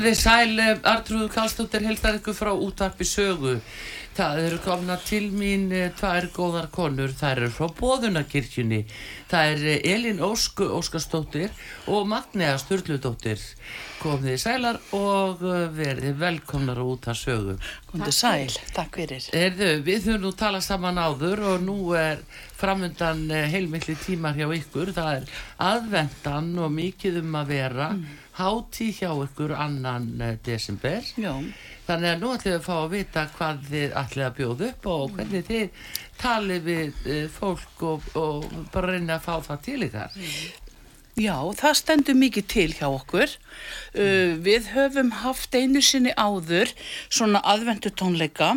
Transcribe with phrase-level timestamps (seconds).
[0.00, 3.50] Komið þið sæl, Artrúður Kallstóttir heldar ykkur frá útvarpi sögu.
[4.16, 8.78] Það eru komna til mín eh, tvær góðar konur, það eru frá Bóðunarkirkjunni.
[9.28, 11.52] Það er eh, Elin Ósk Óskarstóttir
[11.92, 13.44] og Magnea Sturludóttir.
[14.00, 17.58] Komið þið sælar og eh, verið velkomnar út að sögu.
[17.92, 19.28] Komdu sæl, takk fyrir.
[19.36, 22.24] Erðu, við þurfum nú tala saman áður og nú er
[22.56, 24.96] framöndan heilmikli tímar hjá ykkur.
[24.96, 27.92] Það er aðvendan og mikið um að vera.
[28.00, 31.34] Mm hátíð hjá ykkur annan eh, desember Já.
[31.88, 34.88] þannig að nú ætlum við að fá að vita hvað þið ætlum að bjóða upp
[34.94, 39.78] og hvernig þið talið við uh, fólk og, og bara reyna að fá það til
[39.88, 40.18] ykkar
[41.20, 46.72] Já, það stendur mikið til hjá okkur uh, við höfum haft einu sinni áður
[47.12, 48.54] svona aðvendu tónleika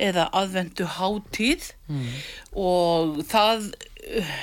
[0.00, 2.12] eða aðvendu hátíð mm.
[2.56, 3.70] og það
[4.20, 4.36] uh,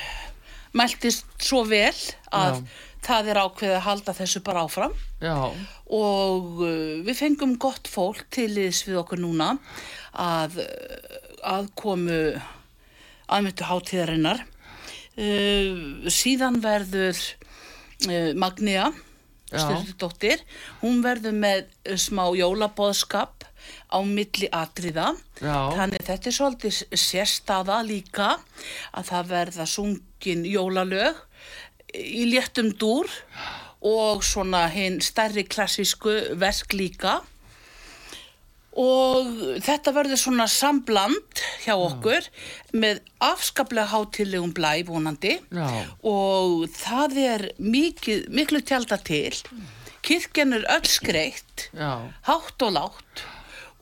[0.74, 1.94] mæltist svo vel
[2.34, 4.96] að Já það er ákveðið að halda þessu bara áfram.
[5.24, 5.38] Já.
[5.94, 9.54] og uh, við fengum gott fólk til þess við okkur núna
[10.20, 10.60] að,
[11.44, 12.20] að komu
[13.28, 14.44] aðmyndu hátíðarinnar.
[15.14, 17.18] Uh, síðan verður
[18.10, 18.92] uh, Magnea
[19.54, 20.42] styrtudóttir,
[20.82, 21.68] hún verður með
[22.02, 23.46] smá jólabóðskap
[23.94, 25.14] á milli atriða.
[25.44, 25.76] Já.
[25.76, 28.30] þannig þetta er svolítið sérstaða líka
[28.96, 31.20] að það verða sungin jólalög
[31.94, 33.10] í léttum dúr
[33.84, 37.20] og svona hinn stærri klassísku verk líka.
[38.80, 39.28] Og
[39.62, 42.32] þetta verður svona sambland hjá okkur Já.
[42.74, 45.38] með afskaplega hátilegum blæ vonandi.
[45.54, 45.68] Já.
[46.02, 49.36] og það er mikið, miklu tjálta til.
[50.04, 51.70] Kirkjan er öll skreitt
[52.28, 53.24] hátt og látt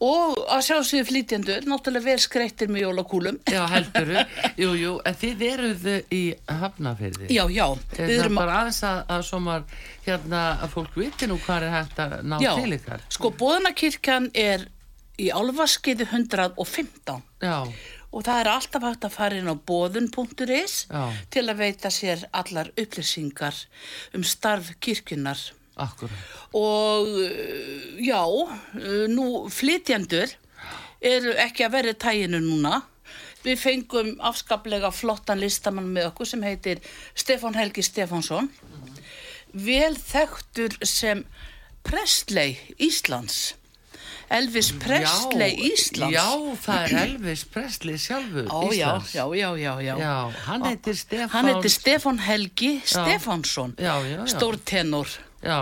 [0.01, 3.37] og að sjá sig flytjandur, náttúrulega vel skreittir með jólakúlum.
[3.51, 4.25] Já, helduru,
[4.63, 7.29] jú, jú, en þið eruð í hafnafyrði.
[7.29, 7.65] Já, já.
[7.93, 9.65] Það er bara aðeins að, að somar,
[10.07, 13.07] hérna, að fólk viti nú hvað er hægt að ná já, til ykkar.
[13.13, 14.67] Sko, bóðanakirkjan er
[15.21, 17.21] í álvaskiði 115.
[17.45, 17.57] Já.
[18.11, 20.75] Og það er alltaf hægt að fara inn á bóðun.is
[21.31, 23.55] til að veita sér allar upplýsingar
[24.17, 25.39] um starf kirkjunar.
[25.75, 26.23] Akkurat.
[26.57, 28.23] Og eh, já,
[28.75, 30.33] eh, nú flytjandur
[31.01, 32.81] eru ekki að verða tæginu núna.
[33.41, 36.83] Við fengum afskaplega flottan listamann með okkur sem heitir
[37.17, 38.51] Stefán Helgi Stefánsson.
[38.51, 38.99] Mm.
[39.65, 41.25] Vel þekktur sem
[41.87, 43.55] Prestley Íslands.
[44.31, 46.13] Elvis Presley já, Íslands.
[46.15, 46.27] Já,
[46.63, 49.11] það er Elvis Presley sjálfur Ó, Íslands.
[49.11, 49.95] Já, já, já, já.
[49.99, 50.13] Já,
[50.45, 51.33] hann heitir Stefán.
[51.33, 53.75] Hann heitir Stefán Helgi Stefánsson.
[53.75, 53.97] Já,
[55.43, 55.61] já.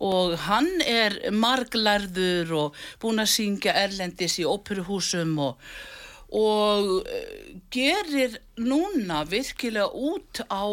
[0.00, 5.58] Og hann er marglærður og búin að syngja erlendis í óperuhúsum og,
[6.32, 10.64] og eh, gerir núna virkilega út á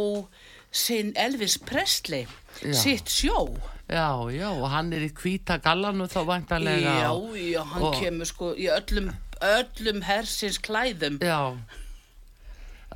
[0.71, 2.27] sinn Elvis Presley,
[2.61, 2.73] já.
[2.73, 3.49] sitt sjó.
[3.87, 6.95] Já, já, og hann er í kvíta gallanu þá vantarlega.
[7.03, 7.99] Já, já, hann og...
[7.99, 11.21] kemur sko í öllum, öllum hersins klæðum.
[11.23, 11.55] Já,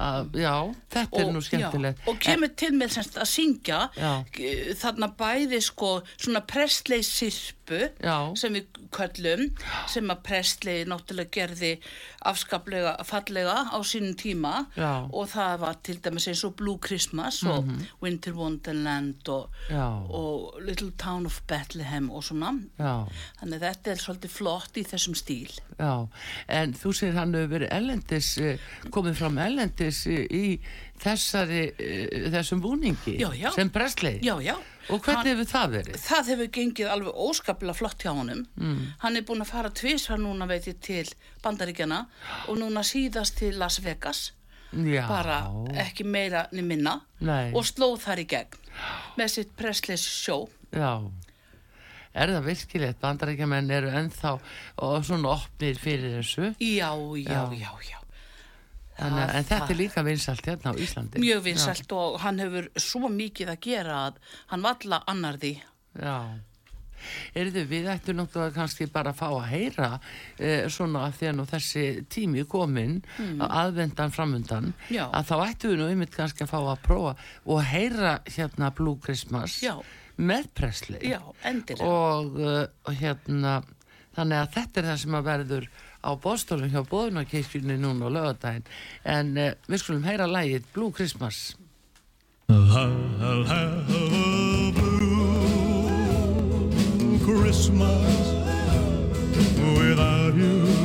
[0.02, 0.56] Uh, já,
[0.90, 4.14] þetta og, er nú skemmtilegt já, og kemur til með semst að syngja já.
[4.82, 6.42] þarna bæði sko svona
[7.72, 9.44] prestleið sirpu sem við köllum
[9.90, 11.72] sem að prestleið náttúrulega gerði
[12.28, 14.66] afskaplega fallega á sínum tíma.
[15.12, 17.58] Og það var til dæmis eins og Blue Christmas mm -hmm.
[17.58, 17.88] og.
[18.02, 19.50] Winter Wonderland og,
[20.10, 22.52] og Little Town of Bethlehem og svona.
[23.40, 25.52] Þannig þetta er svolítið flott í þessum stíl.
[25.80, 26.08] Já,
[26.48, 28.60] en þú segir hann hefur verið ellendis eh,
[28.92, 30.60] komið fram ellendis erlendis í
[31.02, 33.50] þessari, eh, þessum búningi já, já.
[33.56, 34.36] sem Presley já,
[34.90, 35.98] og hvernig hefur það verið?
[36.04, 38.84] Það hefur gengið alveg óskaplega flott hjá honum mm.
[39.06, 41.08] hann er búin að fara tvísvar núna veit ég til
[41.44, 42.06] bandaríkjana
[42.48, 44.32] og núna síðast til Las Vegas
[44.72, 45.42] bara
[45.84, 47.52] ekki meira niður minna Nei.
[47.52, 48.62] og slóð þar í gegn
[49.20, 51.12] með sitt Presley sjó Já
[52.12, 53.00] Er það virkilegt?
[53.00, 54.34] Bandarækjumenn eru ennþá
[54.84, 56.50] og svona opnir fyrir þessu?
[56.60, 56.92] Já,
[57.24, 58.01] já, já, já.
[59.02, 61.98] Þannig, en þetta er líka vinsalt hérna á Íslandi mjög vinsalt Já.
[61.98, 64.22] og hann hefur svo mikið að gera að
[64.54, 65.54] hann valla annar því
[65.98, 66.16] Já
[67.38, 69.90] Erðu við ættum náttúrulega kannski bara að fá að heyra
[70.38, 73.44] eh, svona að því að þessi tími komin mm.
[73.48, 75.08] aðvendan framundan Já.
[75.10, 77.16] að þá ættum við nú einmitt kannski að fá að prófa
[77.46, 79.76] og heyra hérna Blue Christmas Já.
[80.18, 83.62] með Presley Já, endilega og, uh, og hérna
[84.16, 85.72] þannig að þetta er það sem að verður
[86.04, 88.66] á bóstólum hjá bóðunarkirkjunni núna á lögadaginn
[89.06, 91.56] en uh, við skulum heyra lægið Blue Christmas.
[92.50, 95.22] I'll have a blue
[97.24, 98.34] Christmas
[99.78, 100.81] without you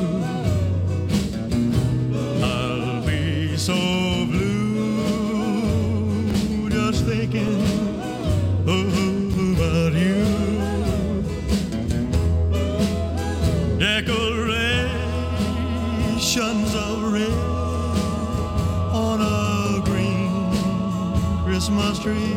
[22.07, 22.37] Tree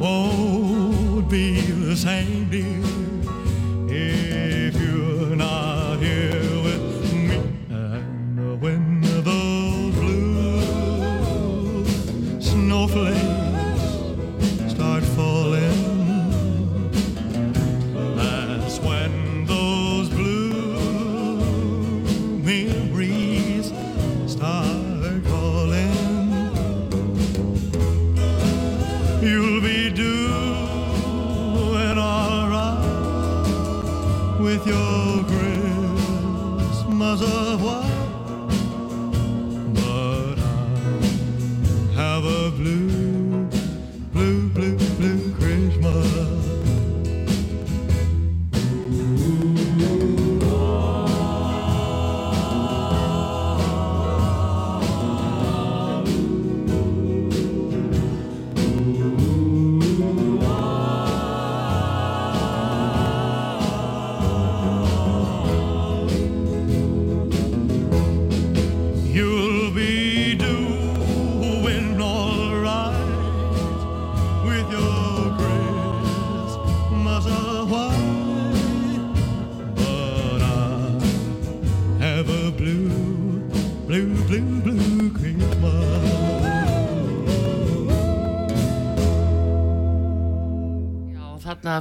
[0.00, 2.33] won't be the same,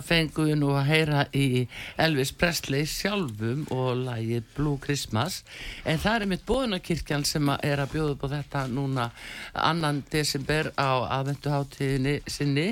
[0.08, 1.48] fengum við nú að heyra í
[2.02, 5.42] Elvis Presley sjálfum og lagið Blue Christmas
[5.86, 9.10] en það er mitt bóðunarkirkjan sem er að bjóða upp á þetta núna
[9.54, 12.72] annan desember á aðvenduháttíðinni sinni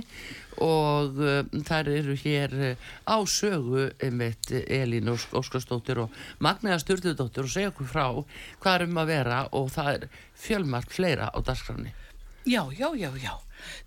[0.61, 7.47] og uh, þær eru hér uh, á sögu einmitt Elín Ósk Óskarsdóttir og Magniða Sturðudóttir
[7.47, 8.05] og segja okkur frá
[8.61, 10.07] hvað er um að vera og það er
[10.41, 11.95] fjölmark fleira á dagskráni.
[12.45, 13.37] Já, já, já, já.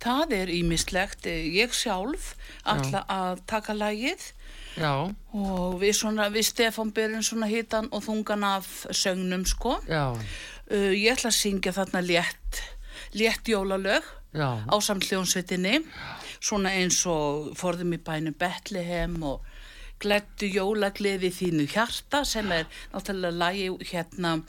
[0.02, 1.26] Það er ímislegt.
[1.28, 2.34] Ég sjálf
[2.64, 4.32] ætla að taka lagið
[4.74, 9.76] Já, og við, svona, við Stefán byrjum svona hitan og þungan af sögnum sko.
[9.86, 12.62] Uh, ég ætla að syngja þarna létt,
[13.14, 14.64] létt jólalög já.
[14.66, 15.84] á samt hljónsveitinni.
[16.42, 19.44] Svona eins og forðum í bænum Betlehem og
[20.02, 24.40] glettu jólagleði þínu hjarta sem er náttúrulega lagi hérna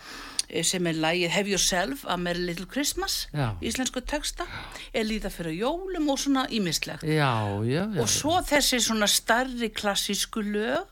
[0.64, 3.58] sem er lagið Have Yourself að Merry Little Christmas Já.
[3.62, 4.46] íslensku texta
[4.94, 7.04] er líða fyrir jólum og svona ímislegt
[8.00, 10.86] og svo þessi svona starri klassísku lög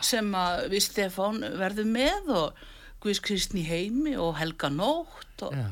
[0.00, 2.64] sem að við Stefán verðum með og
[3.04, 5.66] Guðs Kristni heimi og Helga Nótt og, Já.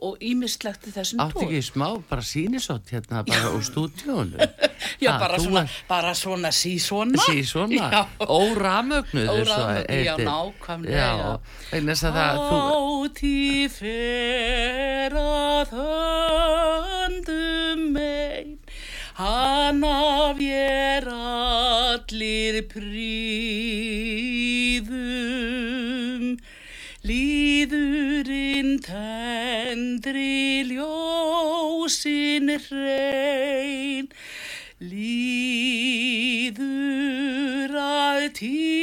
[0.00, 4.36] Og ímislegt í þessum Áttu ekki smá bara sínisótt hérna bara úr stúdíónu?
[5.04, 7.18] Já, Ha, bara svona, ert- bara svona sí svona.
[7.26, 8.06] Sí, svona, Já.
[8.24, 10.96] óramögnuð Óramögnuð, já, nákvæmlega.
[10.96, 11.38] Já,
[12.24, 12.58] að þú,
[13.10, 15.68] Áti fer að
[17.00, 18.48] höndum mein,
[19.20, 22.54] hana vér allir
[25.00, 26.36] príðum,
[28.70, 34.06] líðurinn tendri ljósin hrein,
[34.78, 35.34] líður
[37.74, 38.76] að tíðum,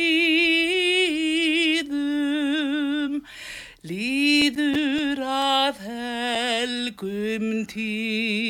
[3.87, 8.47] líður að helgum tíðum.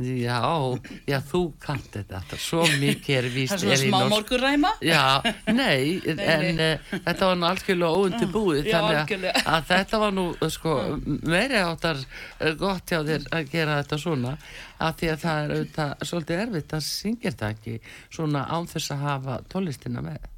[0.00, 0.38] Já,
[1.08, 3.54] já, þú kannt þetta, þetta svo mikið er víst.
[3.54, 4.72] Það er svona smá morguræma?
[4.84, 5.02] Já,
[5.52, 6.66] nei, en nei.
[6.74, 9.44] uh, þetta var nú algjörlega óundi búið, Já, þannig að, algjörlega.
[9.54, 10.74] að þetta var nú, uh, sko,
[11.34, 14.34] meiri áttar uh, gott hjá þér að gera þetta svona,
[14.80, 17.78] af því að það er auðvitað svolítið erfitt að syngja þetta ekki
[18.08, 20.30] svona án þess að hafa tónlistina með.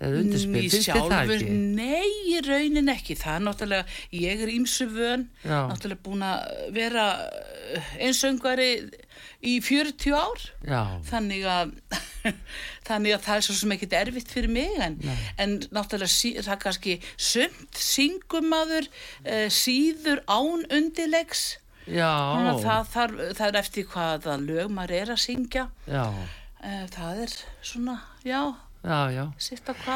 [0.00, 1.54] Eða undirspil, finnst þið það ekki?
[1.76, 3.16] nei, í raunin ekki.
[3.20, 5.58] Það er náttúrulega, ég er ímsu vön, Já.
[5.68, 7.06] náttúrulega búin að vera
[8.00, 8.70] einsöngvari
[9.44, 10.46] í 40 ár.
[10.64, 10.80] Já,
[11.10, 11.74] Þannig að
[12.88, 14.96] þannig að það er svo sem ekkit erfitt fyrir mig en,
[15.40, 21.44] en náttúrulega það er kannski sumt syngumadur uh, síður án undilegs
[22.60, 27.96] það, það, það er eftir hvaða lög maður er að syngja uh, það er svona,
[28.26, 28.42] já
[28.80, 29.24] Já, já.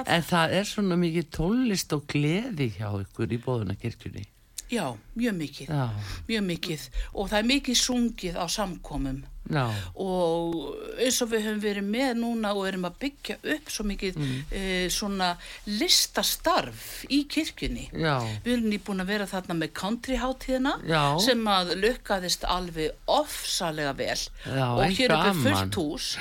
[0.07, 4.25] En það er svona mikið tónlist og gleði hjá ykkur í bóðunarkirkjunni.
[4.73, 5.89] Já, mjög mikið, Já.
[6.29, 9.67] mjög mikið og það er mikið sungið á samkomum Já.
[10.01, 10.55] og
[10.97, 14.33] eins og við höfum verið með núna og erum að byggja upp svo mikið mm.
[14.49, 15.35] e, svona
[15.69, 17.91] listastarf í kirkjunni.
[17.93, 18.17] Já.
[18.47, 20.75] Við erum nýbúin að vera þarna með countryháttíðina
[21.23, 24.21] sem að lukkaðist alveg ofsalega vel
[24.55, 26.13] og hér er við fullt hús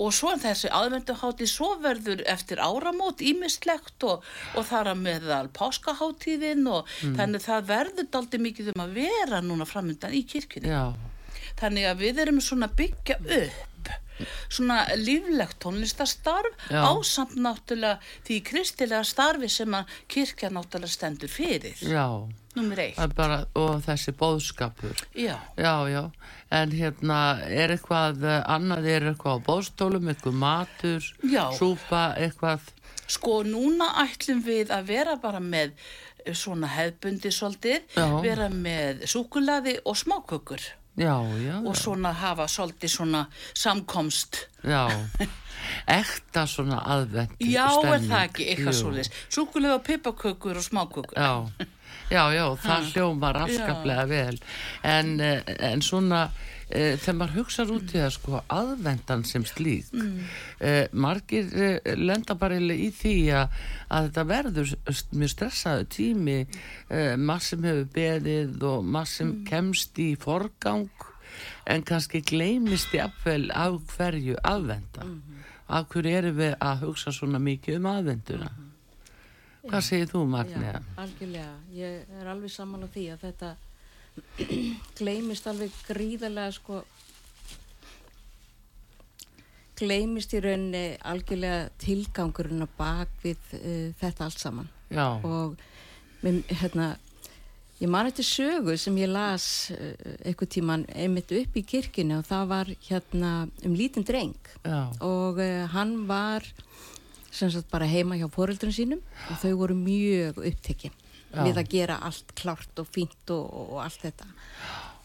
[0.00, 4.24] og svo þessi aðvenduhátti svo verður eftir áramót ímislegt og,
[4.56, 7.16] og þar að meðal páskaháttíðin og mm.
[7.18, 10.94] þannig það verður daldi mikið um að vera núna framöndan í kirkjunni Já.
[11.60, 13.66] Þannig að við erum svona byggja upp
[14.48, 21.80] svona líflegt tónlistastarf á samt náttúrulega því kristilega starfi sem að kirkja náttúrulega stendur fyrir.
[21.80, 22.28] Já.
[23.14, 25.36] Bara, og þessi bóðskapur já.
[25.56, 26.10] já, já.
[26.50, 31.44] En hérna er eitthvað annað er eitthvað á bóðstólum eitthvað matur, já.
[31.54, 32.66] súpa eitthvað?
[33.10, 35.78] Sko núna ætlum við að vera bara með
[36.36, 37.86] svona hefbundi svolítið
[38.20, 44.46] vera með súkulaði og smákökur já, já, og svona hafa svolítið svona samkomst.
[44.64, 44.88] Já.
[46.00, 51.18] Ekta svona aðvend já, er það ekki, eitthvað svolítið súkulaði og pipakökur og smákökur.
[51.18, 51.66] Já.
[52.10, 54.38] Já, já, það hljómar afskaplega vel.
[54.82, 56.24] En, eh, en svona
[56.70, 60.16] e, þegar maður hugsa út í það sko aðvendan sem slík mm.
[60.58, 64.74] e, margir e, lenda bara í því að, að þetta verður
[65.12, 66.38] mjög stressaðu tími
[67.18, 69.44] maður sem hefur beðið og maður sem mm.
[69.50, 71.08] kemst í forgang
[71.70, 75.30] en kannski gleimist í appvel af hverju aðvenda mm
[75.70, 78.66] af hverju erum við að hugsa svona mikið um aðvenduna -hmm.
[79.60, 80.80] Hvað segir þú Magníða?
[80.96, 83.56] Algjörlega, ég er alveg saman á því að þetta
[84.98, 86.82] gleimist alveg gríðarlega sko
[89.80, 95.06] gleimist í rauninni algjörlega tilgangurinn að bak við uh, þetta allt saman Já.
[95.24, 95.56] og
[96.24, 96.90] með, hérna
[97.80, 102.28] ég man eftir sögu sem ég las uh, eitthvað tíman einmitt upp í kirkina og
[102.28, 103.32] það var hérna
[103.64, 104.90] um lítinn dreng Já.
[105.00, 106.44] og uh, hann var
[107.30, 110.42] sem sagt bara heima hjá foreldrun sínum og þau voru mjög
[111.30, 114.30] upptekinn við að gera allt klart og fínt og, og, allt þetta.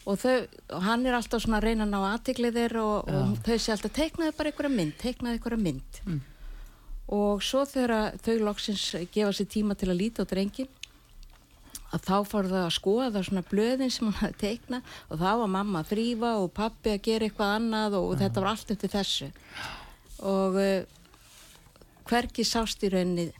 [0.06, 3.36] Og, þau, og hann er alltaf svona að reyna að ná aðtiklið þeir og, og
[3.46, 6.00] þau sé alltaf teiknaði bara einhverja mynd, teiknaði einhverja mynd.
[6.06, 6.24] Mm.
[7.14, 10.70] og svo þegar þau loksins gefa sér tíma til að líta á drengin
[11.94, 15.52] að þá fór það að skoða svona blöðin sem hann hafði teikna og þá var
[15.54, 19.28] mamma að þrýfa og pappi að gera eitthvað annað og þetta var allt eftir þessu.
[20.26, 20.96] Og uh,
[22.10, 23.30] hverki sást í rauninni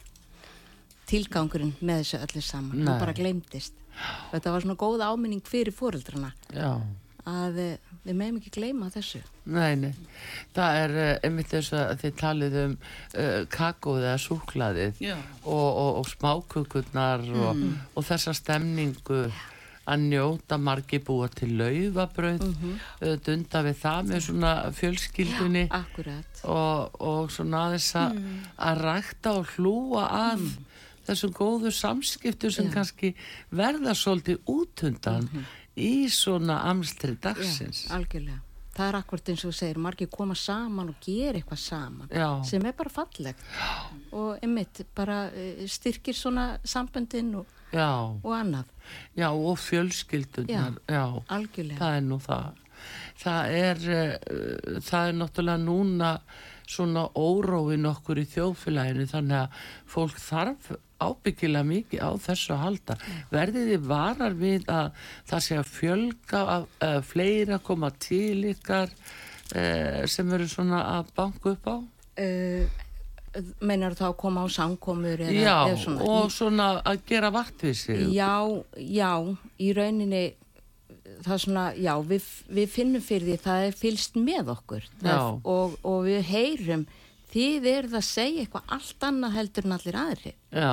[1.07, 2.87] tilgangurinn með þessu öllu saman.
[2.87, 3.83] Það bara glemtist
[4.33, 6.33] þetta var svona góð áminning fyrir fóreldrana
[7.27, 9.19] að eh, við meðum ekki gleyma þessu.
[9.51, 9.91] Nei, nei,
[10.55, 15.91] það er uh, einmitt þess að þið talið um uh, kakóð eða súklaðið og, og,
[16.03, 17.43] og smákukurnar mm.
[17.49, 17.65] og,
[17.99, 19.25] og þessa stemningu
[19.87, 23.19] að njóta margi búa til laufabröð mm -hmm.
[23.27, 25.83] dunda við það með svona fjölskyldunni Já,
[26.43, 28.41] og, og svona aðeins að mm.
[28.71, 30.66] að rækta og hlúa að mm.
[31.07, 32.75] Þessum góðu samskiptu sem Já.
[32.79, 33.13] kannski
[33.51, 35.45] verða svolítið útundan -hmm.
[35.77, 37.87] í svona amstri dagsins.
[37.87, 38.41] Já, algjörlega.
[38.77, 42.45] Það er akkurat eins og þú segir, margir koma saman og gera eitthvað saman Já.
[42.45, 43.41] sem er bara fallegt.
[44.13, 48.21] Og einmitt bara eh, styrkir svona samböndin og já.
[48.23, 48.65] og annað.
[49.17, 51.79] Já og fjölskyldunar Já, algjörlega.
[51.79, 52.53] Það er nú það.
[53.17, 56.11] Það er, uh, það er náttúrulega núna
[56.69, 60.73] svona óróin okkur í þjófélaginu þannig að fólk þarf
[61.03, 62.97] ábyggilega mikið á þessu að halda
[63.33, 68.91] verðið þið varar við að það sé að fjölga að, að fleira koma til ykkar
[68.95, 71.77] uh, sem eru svona að banka upp á?
[72.17, 72.83] Uh,
[73.61, 76.09] meinar þá að koma á samkomur eða, já, eða svona.
[76.09, 78.33] og svona að gera vartvísi já,
[78.81, 79.13] já,
[79.61, 80.25] í rauninni
[81.25, 85.43] það er svona, já, við, við finnum fyrir því það er fylst með okkur það,
[85.53, 86.87] og, og við heyrum
[87.33, 90.73] þið eruð að segja eitthvað allt annað heldur en allir aðri já.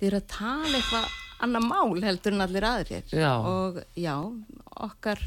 [0.00, 1.08] þið eruð að tala eitthvað
[1.46, 4.16] annað mál heldur en allir aðri og já,
[4.88, 5.24] okkar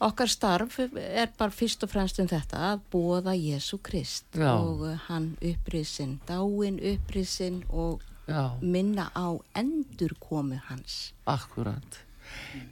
[0.00, 4.54] Okkar starf er bara fyrst og fremst um þetta að bóða Jésu Krist Já.
[4.56, 8.56] og hann upprisin, dáin upprisin og Já.
[8.62, 11.12] minna á endurkomu hans.
[11.28, 12.00] Akkurat.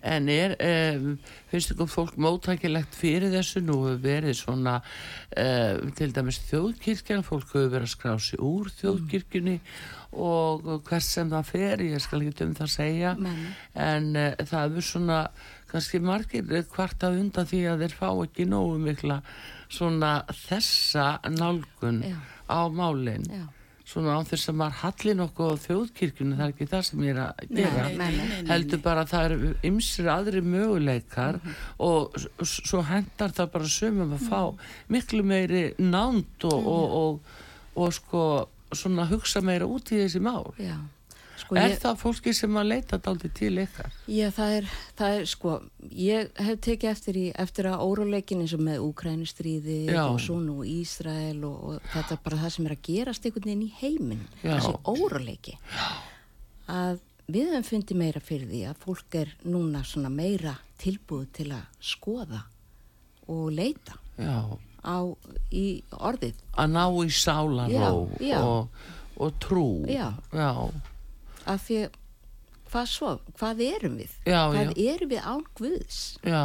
[0.03, 1.12] En er um,
[1.50, 7.53] finnst ykkur fólk mótækilegt fyrir þessu nú hefur verið svona um, til dæmis þjóðkirkjan fólk
[7.53, 10.17] hefur verið að skrá sig úr þjóðkirkjunni mm.
[10.25, 13.45] og hvers sem það fer ég skal ekki um það segja Men.
[13.75, 15.21] en uh, það hefur svona
[15.69, 19.21] kannski margir hvart að undan því að þeir fá ekki nógu mikla
[19.69, 22.19] svona þessa nálgun Já.
[22.49, 23.29] á málinn
[23.88, 27.14] svona á þess að maður halli nokkuð á þjóðkirkjunu, það er ekki það sem ég
[27.14, 31.49] er að gera nei, nei, nei, heldur bara að það eru ymsir aðri möguleikar mm
[31.49, 31.73] -hmm.
[31.88, 34.61] og svo hendar það bara sömum að fá mhm.
[34.88, 37.00] miklu meiri nánd og, og, mhm.
[37.00, 37.21] og,
[37.75, 38.23] og sko
[38.73, 40.76] svona hugsa meira út í þessi mál Já
[41.38, 43.92] Sko er ég, það fólki sem að leita daldi til ykkar?
[44.11, 45.52] Já, það er, það er sko,
[45.95, 50.57] ég hef tekið eftir, í, eftir að óróleikin eins og með Úkrænustríði og svo nú
[50.66, 54.26] Ísrael og, og þetta er bara það sem er að gerast einhvern veginn í heiminn,
[54.42, 55.57] þessi óróleiki.
[56.68, 61.50] Að við hefum fundið meira fyrir því að fólk er núna svona meira tilbúið til
[61.54, 62.45] að skoða
[63.28, 64.99] og leita á,
[65.52, 66.38] í orðið.
[66.59, 67.90] Að ná í sálaró
[68.42, 68.87] og,
[69.18, 69.68] og trú.
[69.87, 70.50] Já, já
[71.49, 71.81] af því
[72.69, 74.12] hvað svo, hvað erum við?
[74.28, 74.93] Já, hvað já.
[74.93, 76.02] erum við án Guðs?
[76.26, 76.45] Já.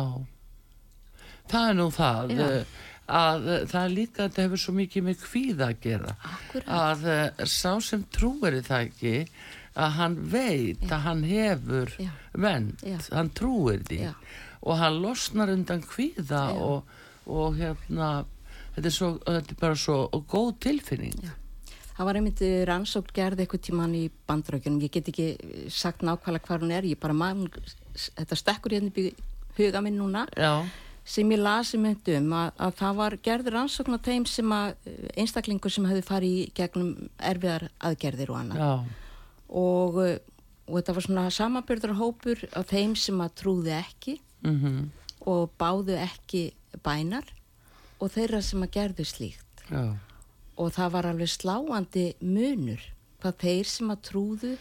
[1.51, 2.45] Það er nú það já.
[2.47, 2.77] Eh,
[3.13, 6.15] að eh, það er líka að þetta hefur svo mikið með hvíða að gera.
[6.31, 6.71] Akkurat.
[6.79, 9.15] að eh, sá sem trúir það ekki
[9.73, 11.95] að hann veit að hann hefur
[12.37, 14.03] vend, hann trúir því.
[14.63, 16.91] Og hann losnar undan hvíða og,
[17.27, 18.11] og hérna
[18.75, 19.97] þetta er, svo, þetta er bara svo
[20.29, 21.17] góð tilfinning
[21.93, 25.27] Það var einmitt eh, rannsókn gerði eitthvað tíman í bandrökjunum, ég get ekki
[25.73, 27.59] sagt nákvæmlega hvað hún er, ég bara maður,
[27.93, 29.11] þetta stekkur hérna í
[29.59, 30.65] huga minn núna, Já.
[31.05, 34.73] sem ég lasi mynd um að, að það var gerði rannsókn á þeim sem að
[34.89, 36.89] eh, einstaklingur sem hefði farið í gegnum
[37.31, 38.63] erfiðar aðgerðir og annað
[39.53, 40.15] og, eh,
[40.65, 44.81] og þetta var svona samabyrður hópur af þeim sem að trúði ekki mm -hmm.
[45.29, 46.47] og báðu ekki
[46.81, 47.29] bænar
[48.01, 49.61] og þeirra sem að gerðu slíkt.
[49.69, 49.93] Já
[50.59, 52.81] og það var alveg sláandi munur
[53.23, 54.51] hvað þeir sem að trúðu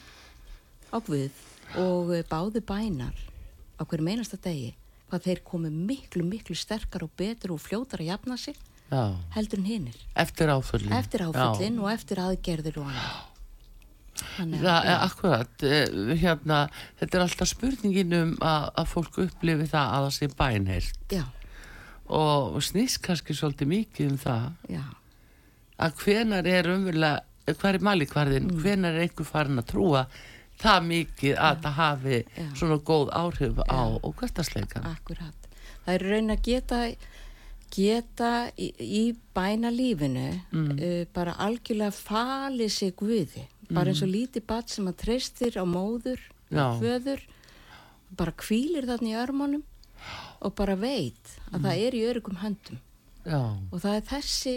[0.92, 1.40] á Guð
[1.80, 3.16] og báðu bænar
[3.76, 4.72] á hverju meinasta degi
[5.10, 8.56] hvað þeir komu miklu miklu sterkar og betur og fljótar að jafna sig
[8.92, 9.16] Já.
[9.34, 13.28] heldur en hinnir eftir áföllin, eftir áföllin og eftir aðgerður og annað.
[14.32, 16.58] Það er akkurat eh, hérna,
[17.00, 21.14] þetta er alltaf spurningin um að, að fólk upplifi það að það sé bænheilt
[22.12, 24.44] og snýst kannski svolítið mikið um það.
[24.68, 24.84] Já
[25.82, 27.22] að hvenar er umverulega,
[27.58, 28.60] hver er malikvarðin, mm.
[28.62, 30.04] hvenar er einhver farin að trúa
[30.62, 31.60] það mikið að ja.
[31.64, 32.44] það hafi ja.
[32.58, 33.66] svona góð áhrif ja.
[33.66, 33.82] á
[34.20, 34.86] hvertasleikan.
[34.92, 35.48] Akkurat.
[35.82, 36.78] Það er raun að geta,
[37.74, 39.02] geta í, í
[39.34, 40.70] bæna lífinu mm.
[40.76, 43.48] uh, bara algjörlega falið sig guði.
[43.72, 44.14] Bara eins og mm.
[44.14, 46.20] lítið bat sem að treystir á móður,
[46.52, 47.22] föður,
[48.12, 49.62] bara kvílir þarna í örmónum
[50.42, 51.66] og bara veit að mm.
[51.66, 52.80] það er í örugum höndum.
[53.22, 53.38] Já.
[53.70, 54.52] og það er þessi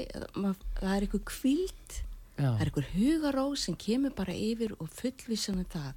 [0.79, 1.95] það er einhver kvíld
[2.35, 2.49] Já.
[2.49, 5.93] það er einhver hugaró sem kemur bara yfir og fullvísan um það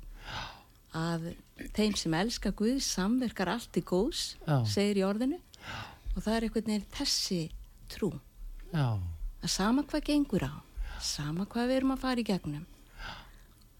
[0.99, 1.29] að
[1.77, 4.62] þeim sem elska Guð samverkar allt í góðs Já.
[4.64, 5.41] segir í orðinu
[6.14, 7.43] og það er einhvern veginn þessi
[7.93, 8.12] trú
[8.73, 10.55] að sama hvað gengur á
[11.03, 12.67] sama hvað við erum að fara í gegnum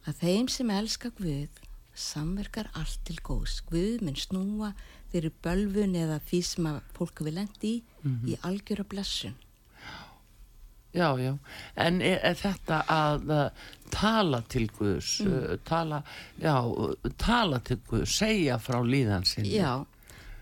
[0.09, 1.65] að þeim sem elska Guð
[1.99, 4.73] samverkar allt til góðs Guð minn snúa
[5.13, 8.29] þeirri bölfun eða því sem að fólku vil lendi í mm -hmm.
[8.29, 9.37] í algjöra blessun
[10.99, 11.35] Já, já,
[11.77, 15.37] en er, er þetta að uh, tala til Guðs mm.
[15.37, 16.01] uh, tala,
[16.43, 16.57] já,
[17.21, 19.55] tala til Guðs, segja frá líðan sinni.
[19.55, 19.85] Já,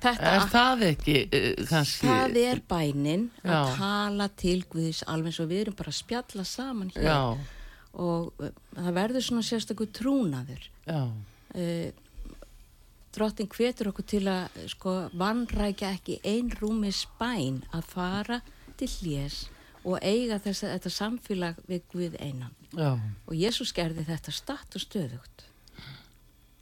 [0.05, 3.53] þetta Er það ekki uh, kannski Það er bænin já.
[3.59, 7.11] að tala til Guðs alveg eins og við erum bara að spjalla saman hér.
[7.11, 7.21] Já.
[8.07, 10.69] og uh, það verður svona sérstaklega trúnaður.
[10.87, 11.01] Já.
[13.17, 18.41] Drottin hvetur okkur til að sko vannrækja ekki ein rúmi spæn að fara
[18.77, 19.39] til hljés
[19.87, 22.55] og eiga þess að þetta samfélag við Guð einan.
[22.75, 22.97] Já.
[23.27, 25.47] Og Jésús gerði þetta statt og stöðugt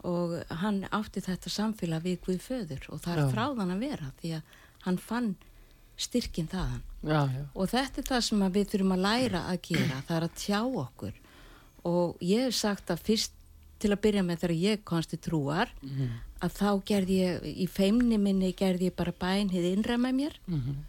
[0.05, 4.33] og hann átti þetta samfélag við Guð föður og það er fráðan að vera því
[4.37, 5.31] að hann fann
[5.97, 6.83] styrkin þaðan.
[7.07, 7.45] Já, já.
[7.55, 10.61] Og þetta er það sem við þurfum að læra að gera, það er að tjá
[10.83, 11.21] okkur
[11.89, 13.35] og ég hef sagt að fyrst
[13.83, 16.13] til að byrja með þegar ég konsti trúar mm.
[16.45, 20.39] að þá gerði ég í feimni minni gerði ég bara bæn hið innra með mér
[20.47, 20.83] mm -hmm.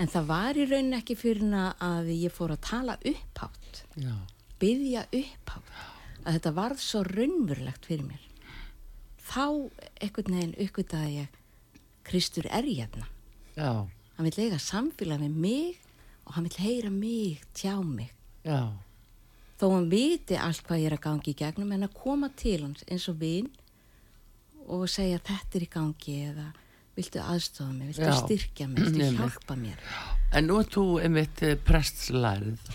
[0.00, 3.84] En það var í raunin ekki fyrir að ég fór að tala upphátt.
[4.00, 4.14] Já.
[4.60, 5.70] byggja upphátt.
[6.24, 8.24] Að þetta varð svo raunverulegt fyrir mér.
[9.30, 9.70] Þá
[10.02, 11.38] ekkert neginn uppgötaði ég
[12.04, 13.06] Kristur er hérna.
[13.56, 13.88] Já.
[14.16, 15.80] hann vil eiga samfélag með mig
[16.26, 18.12] og hann vil heyra mig, tjá mig.
[18.44, 18.72] Já.
[19.60, 22.62] Þó hann viti allt hvað ég er að gangi í gegnum en að koma til
[22.64, 23.48] hans eins og vinn
[24.66, 26.46] og segja þetta er í gangi eða
[27.00, 28.16] viltu aðstofa mig, viltu Já.
[28.22, 29.84] styrkja mig, viltu hjálpa mér.
[30.30, 32.68] En nú er þú einmitt eh, prestlærið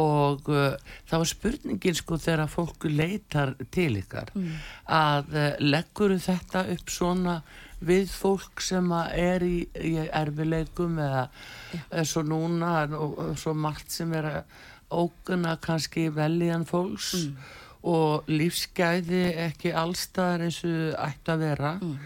[0.00, 0.78] og uh,
[1.10, 4.54] þá er spurningin sko þegar fólku leitar til ykkar mm.
[4.96, 7.36] að uh, leggur þetta upp svona
[7.82, 11.26] við fólk sem er í, í erfileikum eða
[11.90, 14.56] eins og núna og, og svo margt sem er að
[14.92, 17.52] óguna kannski veljan fólks mm.
[17.92, 21.96] og lífsgæði ekki allstaðar eins og ætti að vera mm.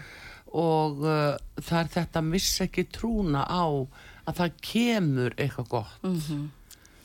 [0.53, 3.65] Og uh, það er þetta að missa ekki trúna á
[4.27, 6.03] að það kemur eitthvað gott.
[6.03, 6.49] -hmm.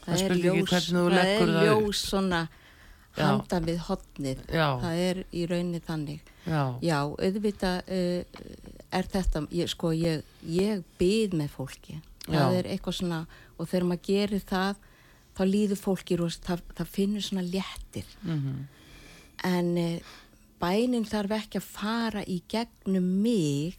[0.05, 2.49] það, það er ljós það er ljós svona
[3.13, 6.31] handa við hotnið það er í rauninni þannig.
[6.47, 8.25] Já, já auðvitað uh,
[8.93, 12.01] er þetta ég, sko ég, ég byð með fólki.
[12.27, 12.59] Það já.
[12.59, 13.21] er eitthvað svona
[13.59, 14.81] og þegar maður gerir það
[15.33, 18.09] þá líður fólki það, það finnur svona léttir.
[18.23, 18.67] Mm -hmm.
[19.45, 20.01] en uh,
[20.63, 23.79] bænin þarf ekki að fara í gegnum mig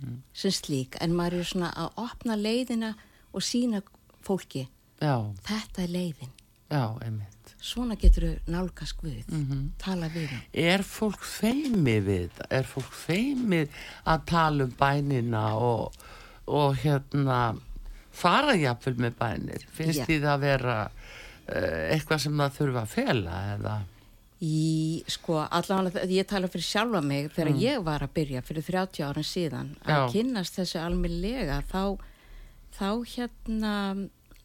[0.00, 0.22] mm.
[0.32, 2.94] sem slík en maður er svona að opna leiðina
[3.32, 3.82] og sína
[4.24, 4.66] fólki
[5.00, 5.16] já.
[5.46, 6.32] þetta er leiðin
[6.72, 9.68] já, einmitt svona getur þau nálgast Guð mm -hmm.
[9.78, 12.46] tala við það Er fólk feimið við það?
[12.50, 13.68] Er fólk feimið
[14.04, 15.92] að tala um bænina og,
[16.46, 17.56] og hérna
[18.10, 19.66] fara jáfnvel með bænir?
[19.70, 23.76] Finnst því það að vera uh, eitthvað sem það þurfa að fela eða?
[24.42, 27.60] Í, sko, allavega ég tala fyrir sjálfa mig þegar mm.
[27.62, 30.06] ég var að byrja fyrir 30 árin síðan að já.
[30.16, 31.84] kynast þessu alminlega þá,
[32.74, 33.74] þá hérna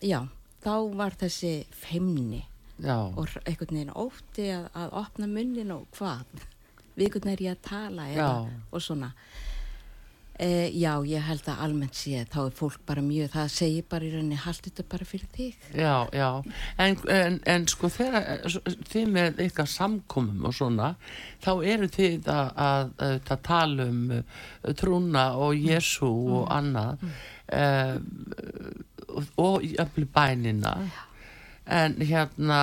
[0.05, 0.19] já,
[0.62, 2.43] þá var þessi feimni
[2.77, 3.10] Já.
[3.10, 6.43] og einhvern veginn ótti að, að opna munnin og hvað
[6.93, 8.27] við einhvern veginn er ég að tala eða,
[8.69, 9.10] og svona
[10.39, 14.08] e, já ég held að almennt sé þá er fólk bara mjög, það segir bara
[14.08, 15.56] í rauninni haldt þetta bara fyrir þig.
[15.78, 16.30] Já já,
[16.84, 18.45] en, en, en sko þegar
[18.91, 20.91] þið með eitthvað samkomum og svona,
[21.45, 24.38] þá eru þið að, að, að tala um uh,
[24.78, 26.38] trúna og Jésu mm.
[26.38, 27.17] og annað mm.
[27.58, 30.78] um, og öfli bænina.
[30.88, 31.04] Já.
[31.67, 32.62] En hérna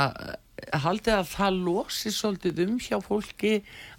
[0.72, 3.54] haldið að það losi svolítið um hjá fólki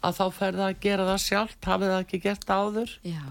[0.06, 1.60] að þá ferða að gera það sjálft?
[1.68, 2.96] Hafið það ekki gert áður?
[3.06, 3.24] Já,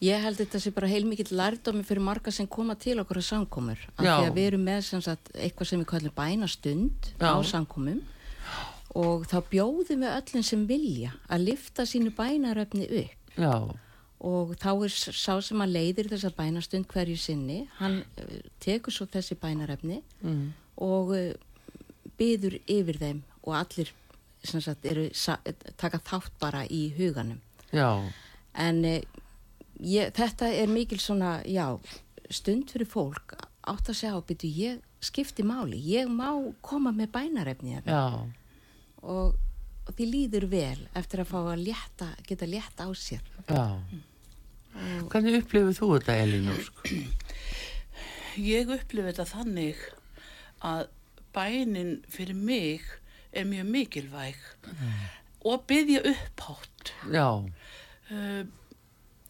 [0.00, 3.82] ég held þetta sé bara heilmikið lærdomi fyrir marga sem koma til okkur að samkomur,
[3.96, 7.28] af því að við erum með sagt, eitthvað sem við kallum bænastund Já.
[7.36, 8.00] á samkomum.
[8.98, 13.36] Og þá bjóðum við öllum sem vilja að lifta sínu bænaröfni upp.
[13.36, 13.54] Já.
[14.20, 19.06] Og þá er sá sem að leiðir þessa bænastund hverju sinni, hann eh, tekur svo
[19.08, 20.42] þessi bænaröfni mm.
[20.84, 21.30] og eh,
[22.18, 23.94] byður yfir þeim og allir
[24.42, 25.06] sagt, eru,
[25.80, 27.40] taka þátt bara í huganum.
[27.70, 28.02] Já.
[28.58, 29.02] en eh,
[29.82, 31.66] ég, þetta er mikil svona já,
[32.30, 33.36] stund fyrir fólk
[33.70, 36.30] átt að segja á byrju ég skipti máli, ég má
[36.64, 37.78] koma með bænarefni
[39.00, 39.34] og,
[39.88, 43.24] og því líður vel eftir að fá að létta, geta létta á sér.
[43.48, 43.80] Já.
[44.70, 46.50] Og, Hvernig upplifir þú þetta Elin?
[48.38, 49.80] Ég upplifir þetta þannig
[50.62, 50.84] að
[51.34, 52.84] bænin fyrir mig
[53.32, 54.38] er mjög mikilvæg.
[54.66, 55.00] Mm.
[55.44, 56.92] og byggja upphátt.
[57.12, 57.28] Já.
[58.10, 58.44] Uh,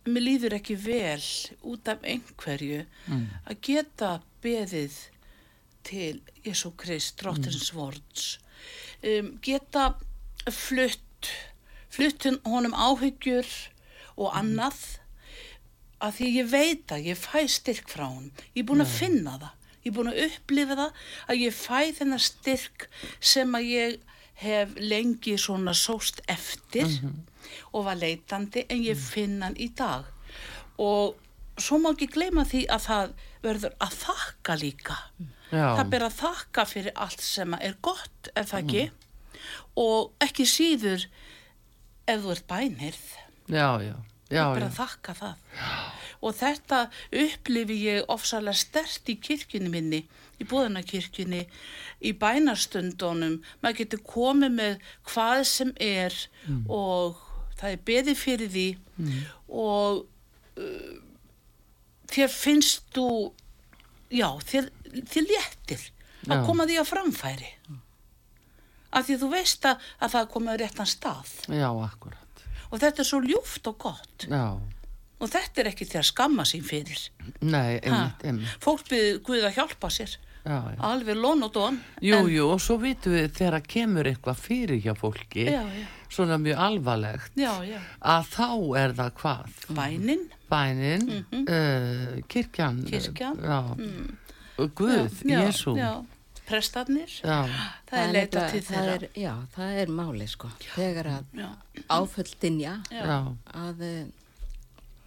[0.08, 1.22] mér líður ekki vel
[1.66, 3.24] út af einhverju mm.
[3.50, 4.12] að geta
[4.44, 4.96] beðið
[5.86, 7.76] til Jésu Krist dróttins mm.
[7.76, 8.30] vorts
[9.04, 9.92] um, geta
[10.48, 11.30] flutt
[11.90, 13.48] fluttin honum áhyggjur
[14.16, 14.36] og mm.
[14.40, 14.82] annað
[16.00, 19.36] að því ég veit að ég fæ styrk frá hann ég er búin að finna
[19.36, 22.86] það ég er búin að upplifa það að ég fæ þennar styrk
[23.32, 23.98] sem að ég
[24.40, 27.52] hef lengi svona sóst eftir mm -hmm.
[27.72, 30.04] og var leitandi en ég finna hann í dag.
[30.78, 31.16] Og
[31.58, 34.96] svo má ekki gleyma því að það verður að þakka líka.
[35.50, 35.76] Já.
[35.76, 38.84] það ber að þakka fyrir allt sem er gott ef það ekki?
[38.84, 38.96] Mm.
[39.76, 41.06] og ekki síður
[42.06, 43.06] ef þú ert bænirð.
[43.46, 43.96] Já já.
[44.30, 45.34] Það ber að þakka það.
[45.56, 46.84] Já og þetta
[47.16, 50.00] upplifi ég ofsalega stert í kirkjunni minni,
[50.40, 51.42] í búðanakirkjunni,
[52.04, 56.64] í bænarstundunum, maður getur komið með hvað sem er mm.
[56.68, 57.20] og
[57.60, 59.20] það er beði fyrir því mm.
[59.64, 60.02] og
[60.60, 60.96] uh,
[62.12, 63.08] þér finnst þú,
[64.12, 64.72] já, þér,
[65.12, 65.86] þér léttir
[66.28, 66.44] að já.
[66.48, 67.54] koma því að framfæri.
[68.90, 71.30] Af því þú veist að, að það komið réttan stað.
[71.46, 72.44] Já, akkurat.
[72.70, 74.26] Og þetta er svo ljúft og gott.
[74.26, 74.58] Já
[75.20, 77.06] og þetta er ekki því að skamma sín fyrir.
[77.40, 78.58] Nei, einmitt, einmitt.
[78.64, 80.18] fólk byrði Guð að hjálpa sér.
[80.40, 80.76] Já, já.
[80.88, 82.28] alveg lón og dón Jú, en...
[82.32, 85.60] jú, og svo vitum við þegar kemur eitthvað fyrir hjá fólki já,
[86.08, 88.46] svona mjög alvarlegt að þá
[88.80, 89.58] er það hvað?
[89.76, 90.22] Bænin.
[90.48, 91.44] Bænin, mm -hmm.
[91.44, 92.80] uh, kirkjan.
[92.88, 93.36] Kirkjan
[93.76, 94.16] mm.
[94.74, 95.76] Guð, Jésu
[96.50, 97.12] prestarnir.
[97.22, 97.52] Það,
[97.90, 98.94] það er leita til þeirra.
[98.94, 100.50] er, já, það er máli sko.
[100.74, 101.24] Þegar að
[101.86, 104.00] áföldinja að eh,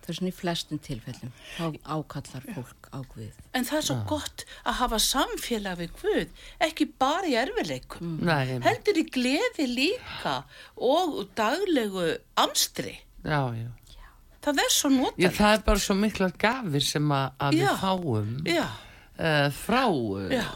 [0.03, 3.37] það er svona í flestum tilfellum þá ákallar fólk á Guð.
[3.55, 4.03] En það er svo já.
[4.11, 8.65] gott að hafa samfélag við Guð ekki bara í erfileikum mm.
[8.65, 10.35] heldur í gleði líka
[10.75, 12.11] og daglegu
[12.43, 12.97] amstri.
[13.23, 13.69] Já, já.
[14.43, 15.37] Það er svo notalegt.
[15.37, 20.49] Það er bara svo mikla gafir sem að, að við fáum uh, frá uh,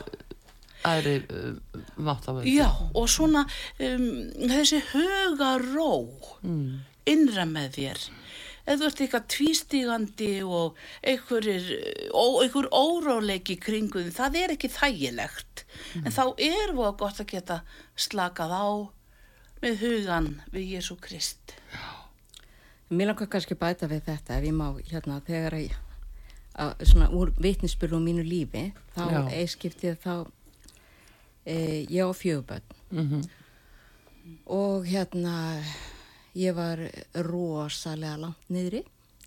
[0.87, 3.45] aðri uh, máttaföld Já, og svona
[3.79, 4.07] um,
[4.43, 5.91] þessi huga ró
[6.43, 6.71] mm.
[7.13, 8.03] innra með þér
[8.67, 10.77] eða þú ert eitthvað tvístígandi og
[11.07, 16.05] einhver óráleiki kringuðin það er ekki þægilegt mm.
[16.05, 17.61] en þá er það gott að geta
[17.95, 18.67] slakað á
[19.63, 21.97] með hugan við Jésu Krist Já
[22.87, 25.73] Mér langar kannski bæta við þetta ef ég má hérna þegar ég
[26.55, 30.13] að, svona úr vitnisspölu á mínu lífi þá eiskiptið þá
[31.43, 31.57] e,
[31.91, 33.27] ég á fjöguböld mm -hmm.
[34.45, 35.35] og hérna
[36.37, 36.81] ég var
[37.27, 38.83] rosalega langt niðri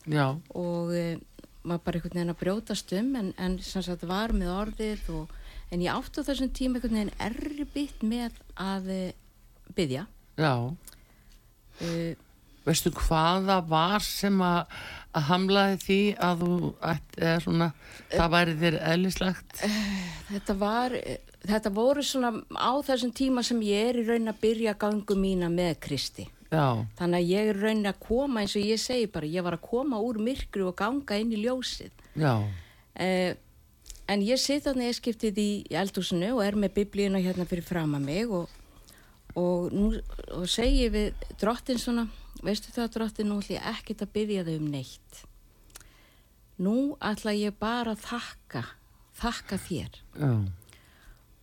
[0.07, 0.39] Já.
[0.57, 1.19] og e,
[1.63, 5.35] maður bara einhvern veginn að brjótast um en, en sem sagt var með orðið og,
[5.71, 9.03] en ég átti á þessum tíma einhvern veginn erfitt með að e,
[9.77, 10.07] byggja
[10.41, 10.55] Já
[11.85, 12.15] e,
[12.65, 14.77] veistu hvaða var sem að,
[15.17, 16.55] að hamlaði því að þú
[16.91, 17.71] eða svona,
[18.13, 19.63] það væri þér eðlislegt?
[20.31, 20.97] Þetta var
[21.49, 25.49] þetta voru svona á þessum tíma sem ég er í raun að byrja gangu mína
[25.53, 26.83] með Kristi Já.
[26.99, 29.67] þannig að ég er raun að koma eins og ég segi bara, ég var að
[29.69, 33.37] koma úr myrkru og ganga inn í ljósið eh,
[34.11, 38.09] en ég sitt á neskiptið í eldúsinu og er með biblíuna hérna fyrir fram að
[38.09, 38.51] mig og,
[39.39, 39.93] og nú
[40.35, 42.09] og segi við drottin svona
[42.43, 45.25] veistu það drótti, nú ætlum ég ekkert að byggja þau um neitt
[46.61, 48.65] nú ætla ég bara að þakka
[49.21, 50.45] þakka þér oh.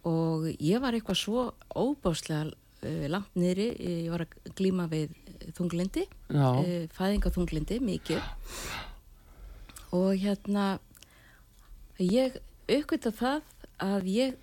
[0.10, 2.52] og ég var eitthvað svo óbáslega
[2.86, 5.14] langt niðri, ég var að glíma við
[5.58, 8.22] þunglindi uh, fæðingaþunglindi, mikið.
[9.96, 10.78] Og hérna
[12.04, 12.38] ég
[12.68, 13.42] aukvita það
[13.82, 14.38] að ég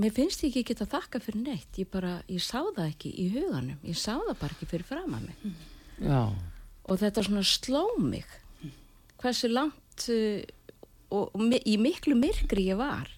[0.00, 1.78] mér finnst ég ekki geta þakka fyrir neitt.
[1.78, 3.80] Ég bara, ég sá það ekki í huganum.
[3.86, 5.50] Ég sá það bara ekki fyrir fram að mig.
[6.00, 6.22] Já.
[6.88, 8.26] og þetta svona sló mig.
[9.20, 10.40] Hversu langt uh,
[11.12, 13.10] og, og í miklu myrkri ég var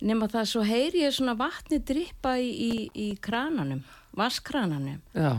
[0.00, 3.82] nema það svo heyri ég svona vatni drippa í, í, í krananum
[4.18, 5.32] vaskrananum Já.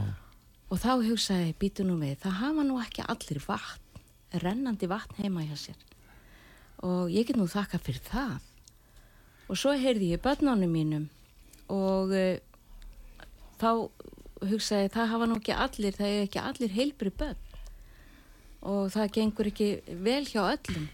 [0.70, 3.90] og þá hugsaði býtu nú við það hafa nú ekki allir vatn
[4.44, 5.80] rennandi vatn heima hjá sér.
[6.86, 8.38] Og ég get nú þakka fyrir það.
[9.50, 11.08] Og svo heyrði ég börnunum mínum
[11.70, 12.38] og uh,
[13.60, 13.90] þá
[14.46, 17.42] hugsaði það hafa nú ekki allir, það er ekki allir heilbri börn.
[18.70, 19.70] Og það gengur ekki
[20.06, 20.88] vel hjá öllum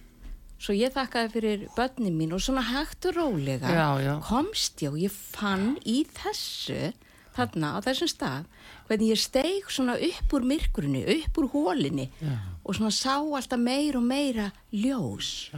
[0.65, 4.13] svo ég þakkaði fyrir börnin mín og svona hægt og rólega já, já.
[4.25, 6.93] komst ég og ég fann í þessu
[7.36, 8.47] þarna á þessum stað
[8.88, 12.38] hvernig ég steig svona upp úr myrkurinu, upp úr hólinni já.
[12.63, 15.51] og svona sá alltaf meir og meira ljós.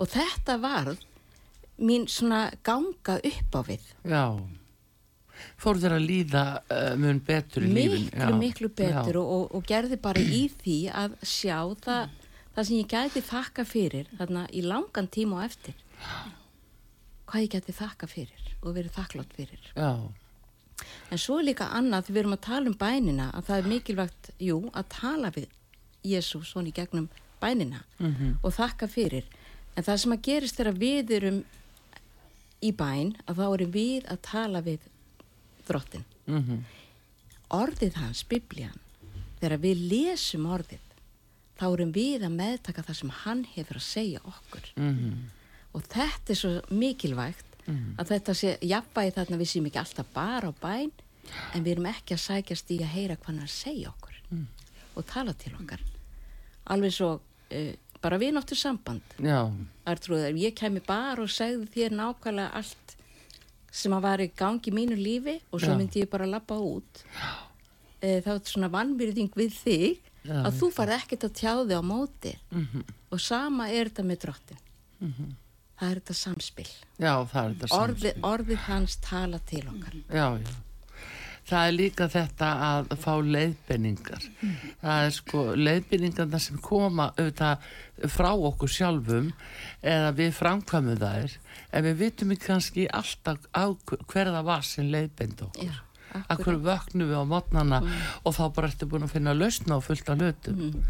[0.00, 0.94] Og þetta var
[1.82, 3.86] mín svona ganga upp á við.
[4.08, 4.26] Já.
[5.58, 9.64] Fór þér að líða uh, mun betur í lífin miklu, miklu betur og, og, og
[9.66, 12.12] gerði bara í því að sjá það,
[12.54, 15.76] það sem ég gæti þakka fyrir þarna í langan tíma og eftir
[17.26, 19.92] hvað ég gæti þakka fyrir og verið þakklátt fyrir já.
[21.10, 24.30] en svo líka annað því við erum að tala um bænina að það er mikilvægt,
[24.38, 25.48] jú, að tala við
[26.02, 27.08] Jésús svona í gegnum
[27.40, 28.36] bænina mm -hmm.
[28.42, 29.24] og þakka fyrir
[29.76, 31.44] en það sem að gerist þegar við erum
[32.62, 34.80] í bæn að þá erum við að tala við
[35.66, 36.64] drottin mm -hmm.
[37.48, 38.78] orðið hans, biblían
[39.40, 40.91] þegar við lesum orðið
[41.60, 45.22] þá erum við að meðtaka það sem hann hefur að segja okkur mm -hmm.
[45.72, 47.94] og þetta er svo mikilvægt mm -hmm.
[47.98, 50.92] að þetta sé jafnvægi þarna við séum ekki alltaf bara á bæn
[51.54, 54.46] en við erum ekki að sækjast í að heyra hvað hann segja okkur mm.
[54.94, 55.80] og tala til okkar
[56.64, 57.20] alveg svo
[57.52, 59.02] uh, bara við náttur samband
[59.84, 62.96] Artrúðar, ég kemi bara og segði þér nákvæmlega allt
[63.72, 65.78] sem að var í gangi mínu lífi og svo Já.
[65.78, 67.04] myndi ég bara lappa út
[68.02, 71.78] e, þá er þetta svona vannbyrðing við þig Já, að þú farið ekkert að tjáði
[71.78, 72.34] á móti.
[72.50, 72.82] Mm -hmm.
[73.10, 74.60] og sama er þetta með drottin.
[75.00, 75.30] Mm -hmm.
[75.78, 76.70] það er þetta samspil.
[76.98, 77.80] Já, er þetta samspil.
[77.80, 79.94] Orði, Orðið hans tala til okkar.
[80.08, 80.38] Já,
[81.48, 84.56] það er líka þetta að fá leiðbenningar mm.
[84.82, 87.66] það er sko leiðbenningarna sem koma auðvitað
[88.12, 89.32] frá okkur sjálfum
[89.82, 91.38] eða við framkvæmum þær.
[91.72, 93.48] En við vitum ekki kannski alltaf
[94.12, 95.80] hverða var sem leiðbend okkur
[96.12, 98.00] Já, að hverju vöknum við á mótnana mm.
[98.22, 100.66] og þá bara ertu búin að finna lausna og fullta hlutum?
[100.68, 100.82] Mm.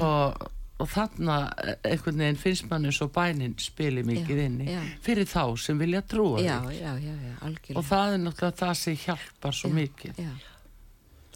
[0.00, 0.50] og
[0.82, 4.80] og þarna eh, einhvern veginn finnst mann eins og bænin spili mikið já, inni já.
[5.04, 9.70] fyrir þá sem vilja trúa já, því og það er náttúrulega það sem hjálpar svo
[9.74, 10.22] mikið.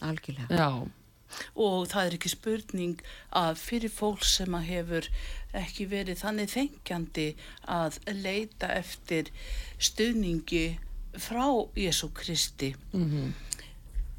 [0.08, 0.70] algjörlega.
[1.60, 3.00] Og það er ekki spurning
[3.36, 5.08] að fyrir fólk sem að hefur
[5.60, 7.26] ekki verið þannig þengjandi
[7.68, 9.28] að leita eftir
[9.76, 10.78] stuðningi
[11.22, 13.32] frá Jésu Kristi mm -hmm.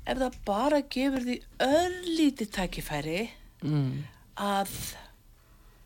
[0.05, 3.29] ef það bara gefur því örlíti tækifæri
[3.63, 4.03] mm.
[4.35, 4.69] að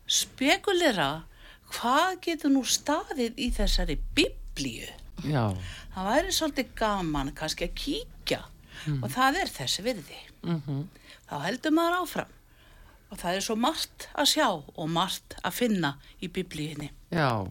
[0.06, 1.24] spekulera
[1.72, 4.88] hvað getur nú staðið í þessari biblíu
[5.24, 5.56] Já.
[5.94, 8.42] það væri svolítið gaman kannski að kíkja
[8.86, 9.02] mm.
[9.02, 10.86] og það er þessi virði -hmm.
[11.30, 12.32] þá heldur maður áfram
[13.10, 17.46] og það er svo margt að sjá og margt að finna í biblíinni Já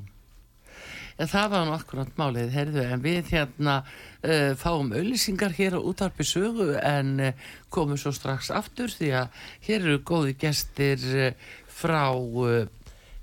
[1.22, 6.26] En það var náttúrulega málið, herðu, en við hérna uh, fáum auðlýsingar hér á útarpi
[6.26, 11.32] sögu en uh, komum svo strax aftur því að hér eru góði gestir uh,
[11.70, 12.10] frá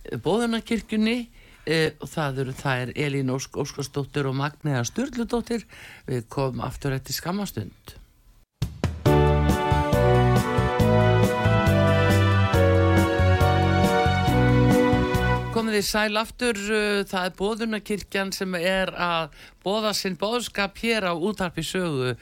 [0.00, 1.18] Bóðunarkirkjunni
[2.00, 5.66] og það eru þær Elín Ósk Óskarsdóttir og Magniða Sturldudóttir.
[6.08, 7.99] Við komum aftur eftir skamastund.
[15.60, 21.04] Komið í sæl aftur, uh, það er bóðunarkirkjan sem er að bóða sinn bóðskap hér
[21.04, 22.14] á útarpi sögu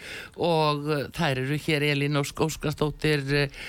[0.42, 3.60] og uh, þær eru hér Elín og Skóskastóttir uh,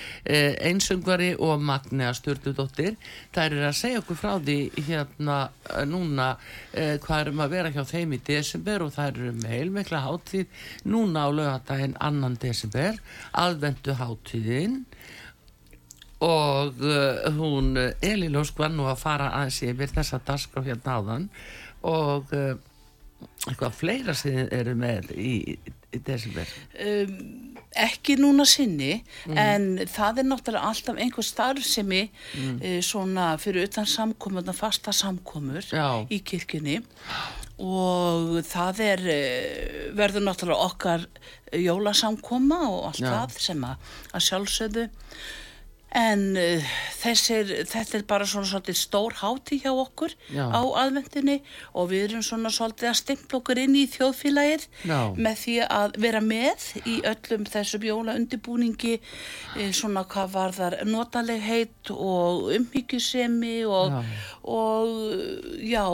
[0.66, 2.96] einsöngvari og Magnea Sturldudóttir.
[3.30, 5.38] Þær eru að segja okkur frá því hérna
[5.86, 6.32] núna
[6.72, 11.26] hvað erum að vera hjá þeim í desember og þær eru með heilmikla háttíð núna
[11.26, 12.98] á lögatæginn annan desember,
[13.38, 14.80] aðvendu háttíðinn
[16.20, 21.28] og uh, hún Elin Ósk var nú að fara aðeins yfir þessa dagskrá hérna áðan
[21.88, 22.52] og uh,
[23.48, 26.48] eitthvað fleira sem eru með í, í desember
[26.84, 27.16] um,
[27.72, 29.40] ekki núna sinni mm.
[29.40, 32.54] en það er náttúrulega alltaf einhver starfsemi mm.
[32.60, 36.04] uh, svona fyrir utan samkomur fasta samkomur Já.
[36.12, 36.82] í kirkjunni
[37.60, 39.02] og það er
[39.96, 41.08] verður náttúrulega okkar
[41.56, 43.10] jólasamkoma og allt Já.
[43.12, 44.86] það sem að, að sjálfsögðu
[45.90, 50.44] En uh, þessir, þetta er bara svona svolítið stór háti hjá okkur Já.
[50.46, 51.40] á aðvendinni
[51.74, 54.98] og við erum svona svolítið að stimpla okkur inn í þjóðfélagið Já.
[55.16, 60.78] með því að vera með í öllum þessum jóla undirbúningi eh, svona hvað var þar
[60.86, 63.98] notalegheit og umhyggjusemi og,
[64.46, 64.94] og
[65.64, 65.84] já,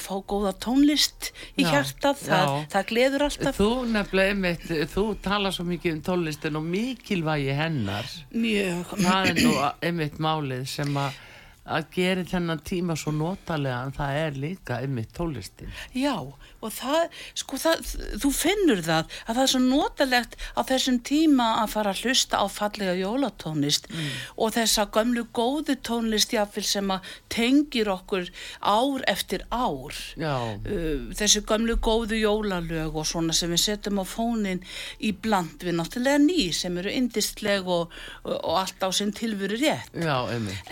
[0.00, 3.58] fá góða tónlist í hjartað, það, það gleður alltaf.
[3.58, 8.08] Þú nefnilega, einmitt, þú tala svo mikið um tónlistin og mikilvægi hennar.
[8.32, 8.94] Mjög.
[9.04, 11.18] Það er nú einmitt málið sem að
[11.64, 16.16] að gera þennan tíma svo notalega en það er líka einmitt tólistin Já,
[16.64, 17.86] og það, sko það,
[18.20, 22.40] þú finnur það að það er svo notalegt á þessum tíma að fara að hlusta
[22.40, 24.10] á fallega jólatónlist mm.
[24.36, 29.96] og þessa gömlu góðu tónlist jáfnvel sem að tengir okkur ár eftir ár.
[30.20, 34.62] Uh, þessi gömlu góðu jólalög og svona sem við setjum á fónin
[35.00, 39.58] í bland við náttúrulega ný sem eru indistleg og, og, og allt á sinn tilvöru
[39.60, 39.92] rétt.
[39.94, 40.16] Já,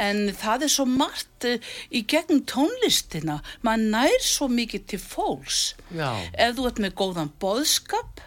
[0.00, 5.62] en það er svo margt uh, í gegn tónlistina maður nær svo mikið til fólks
[5.95, 6.11] Já.
[6.33, 8.23] ef þú ert með góðan boðskap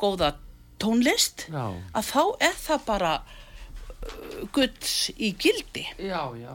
[0.00, 0.34] góða
[0.82, 1.72] tónlist já.
[1.96, 6.52] að þá er það bara uh, gulls í gildi já, já,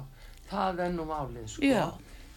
[0.52, 1.74] það er nú málið sko.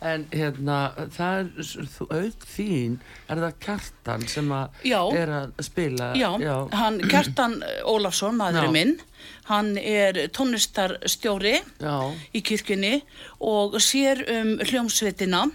[0.05, 0.79] En hérna
[1.15, 1.73] það er,
[2.21, 2.99] auk þín
[3.33, 4.79] er það Kjartan sem að
[5.17, 6.31] er að spila já,
[6.77, 8.95] hann, Kjartan Ólafsson, maðurinn minn
[9.49, 11.59] hann er tónlistarstjóri
[12.33, 12.97] í kirkjunni
[13.41, 15.47] og sér um hljómsveitina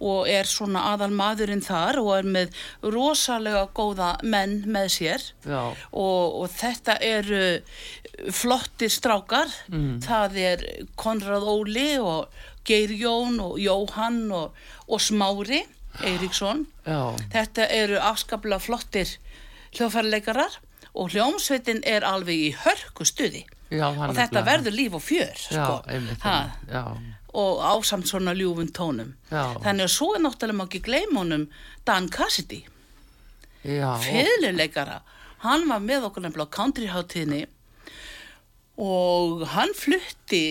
[0.00, 2.60] og er svona aðal maðurinn þar og er með
[2.94, 5.26] rosalega góða menn með sér.
[5.92, 7.42] Og, og þetta eru
[8.34, 9.52] flottir strákar.
[9.70, 10.00] Mm.
[10.04, 10.64] það er
[10.98, 12.28] Konrad Óli og
[12.64, 14.56] Geir Jón og Jóhann og,
[14.88, 15.62] og Smári
[16.06, 16.66] Eiríksson.
[17.32, 19.16] Þetta eru afskaplega flottir
[19.74, 20.58] hljóðfærleikarar
[20.94, 23.44] og hljómsveitin er alveg í hörku stuði.
[23.70, 25.80] Já, og þetta verður líf og fjör sko.
[25.86, 26.84] Já, já.
[27.30, 29.12] Og ásamt svona ljúfum tónum.
[29.30, 29.54] Já.
[29.62, 31.46] þannig að svo er náttúrulega maður ekki gleimunum
[31.86, 32.64] Dan Cassidy.
[33.62, 35.00] Fyrirleikara
[35.44, 37.44] hann var með okkur nefnilega á countryháttíðinni
[38.80, 40.42] og hann flutti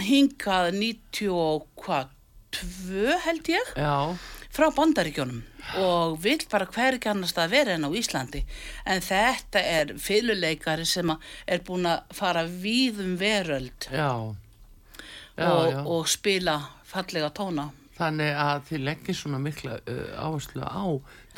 [0.00, 2.06] hingað 92
[3.24, 4.16] held ég Já.
[4.52, 5.42] frá bandaríkjónum
[5.80, 8.42] og vil bara hver ekki annars að vera en á Íslandi
[8.84, 14.32] en þetta er fyrirleikari sem er búin að fara víðum veröld Já
[15.36, 15.86] já, og, já.
[15.86, 17.70] og spila fallega tóna.
[17.96, 20.84] Þannig að þið leggjum svona mikla uh, áherslu á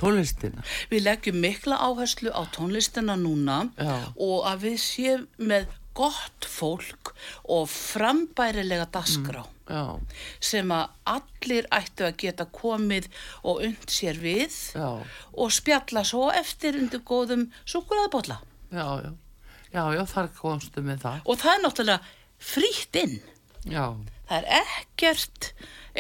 [0.00, 0.64] tónlistina.
[0.90, 3.64] Við leggjum mikla áherslu á tónlistina núna
[4.14, 7.12] og að við séum með gott fólk
[7.51, 10.01] og frambærilega dasgrá mm,
[10.42, 13.09] sem að allir ættu að geta komið
[13.42, 14.88] og und sér við já.
[15.32, 18.40] og spjalla svo eftir undir góðum súkulaðabotla.
[18.74, 19.12] Já, já,
[19.70, 21.22] já, já, þar komstu með það.
[21.24, 22.01] Og það er náttúrulega
[22.53, 23.16] frítt inn.
[24.24, 25.51] Það er ekkert,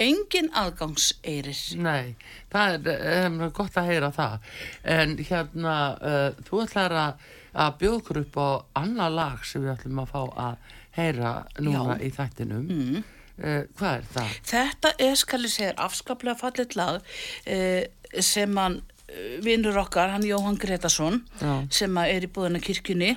[0.00, 1.60] engin aðgangseirir.
[1.84, 2.14] Nei,
[2.52, 4.52] það er um, gott að heyra það.
[4.96, 8.48] En hérna, uh, þú ætlar að að bjókur upp á
[8.82, 12.02] annar lag sem við ætlum að fá að heyra núna Já.
[12.06, 13.04] í þættinum mm.
[13.42, 14.40] uh, hvað er það?
[14.50, 17.82] Þetta er skal ég segja afskaplega fallit lag uh,
[18.22, 18.80] sem hann
[19.10, 21.54] eh, vinnur okkar, hann Jóhann Gretarsson Já.
[21.74, 23.14] sem er í búðana kirkjunni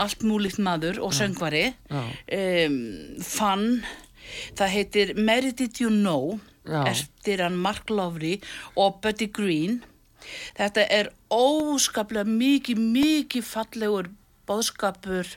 [0.00, 2.80] allt múlitt maður og söngvari um,
[3.22, 3.68] fann
[4.58, 8.38] það heitir Mary Did You Know eftir hann Mark Lowry
[8.78, 9.80] og Buddy Green
[10.58, 14.10] Þetta er óskaplega mikið, mikið fallegur
[14.48, 15.36] bóðskapur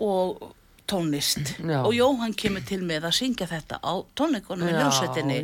[0.00, 0.52] og
[0.92, 1.54] tónlist.
[1.62, 1.80] Já.
[1.86, 5.38] og Jóhann kemur til með að syngja þetta á tónleikonum í ljósettinni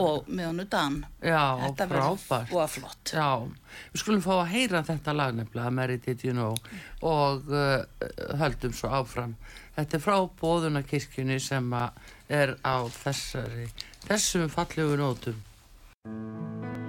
[0.00, 1.00] og með hannu Dan.
[1.20, 3.12] Já, þetta að flott.
[3.12, 3.28] Já,
[3.92, 6.56] við skulum fá að heyra þetta lag nefnilega Merit you know,
[7.02, 7.82] og uh,
[8.40, 9.36] höldum svo áfram.
[9.76, 11.76] Þetta er frá bóðunarkirkjunni sem
[12.28, 13.68] er á þessari
[14.06, 16.85] þessum fallegu nótum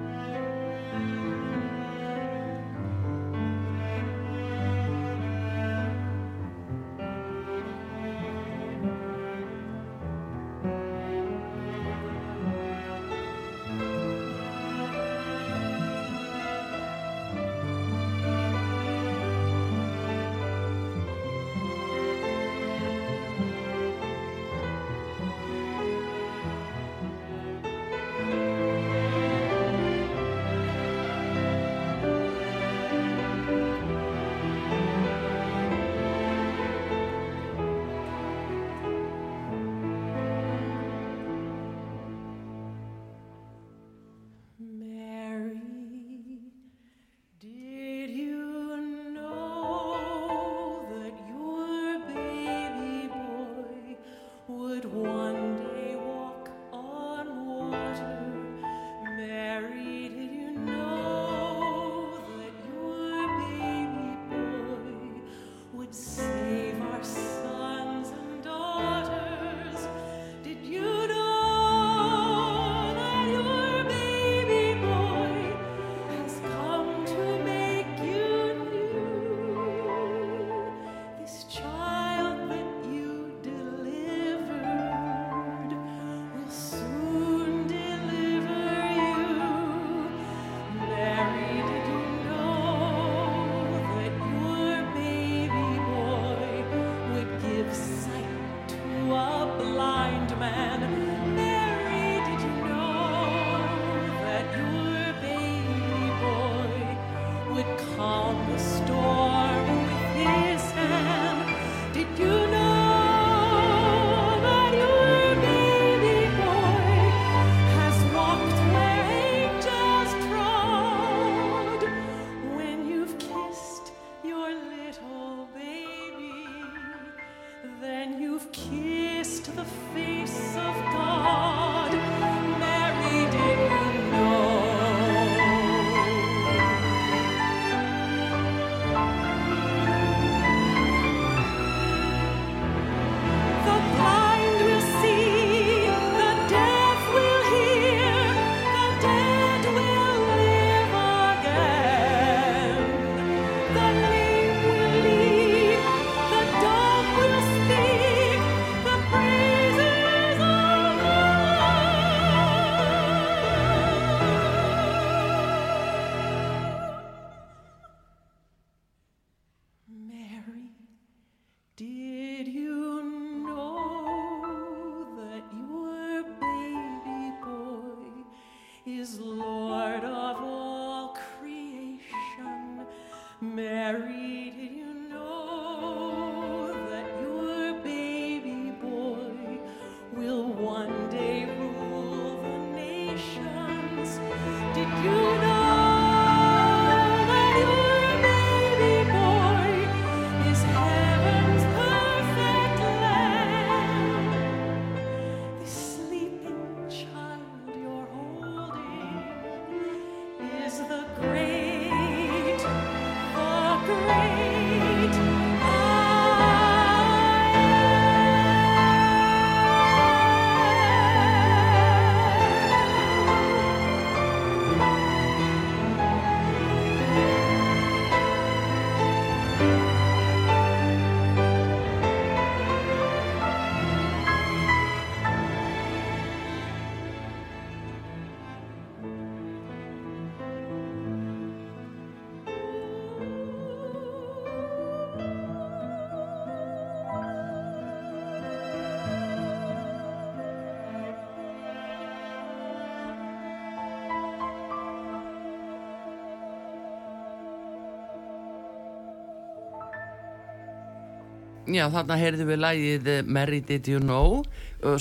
[261.68, 264.44] Já, þarna heyrðum við lægið Mary Did You Know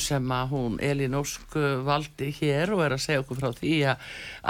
[0.03, 1.55] sem að hún Elin Ósk
[1.87, 4.07] valdi hér og er að segja okkur frá því að,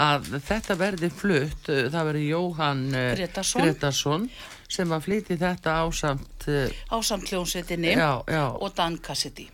[0.06, 4.28] að þetta verði flutt, það verði Jóhann Gretarsson
[4.70, 6.46] sem að flyti þetta ásamt
[6.94, 9.48] ásamt hljómsveitinni og Dan Cassidy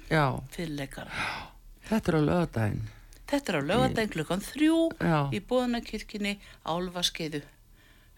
[1.88, 2.84] Þetta er á lögadaginn
[3.32, 5.18] Þetta er á lögadaginn klukkan þrjú já.
[5.32, 6.36] í bóðanakirkini
[6.68, 7.42] Álvaskeiðu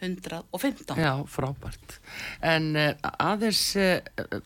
[0.00, 0.96] 115.
[0.98, 1.98] Já, frábært.
[2.44, 2.92] En uh,
[3.22, 4.00] aðeins, uh,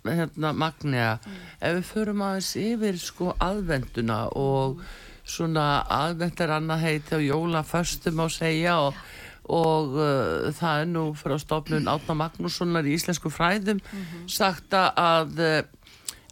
[0.04, 1.38] hérna, Magnea, mm.
[1.60, 4.82] ef við förum aðeins yfir sko aðvenduna og
[5.28, 9.00] svona aðvendar annað heiti á jólaföstum á segja og,
[9.48, 14.28] og uh, það er nú frá stofnun Átna Magnússonar í Íslensku fræðum mm -hmm.
[14.28, 15.66] sagt að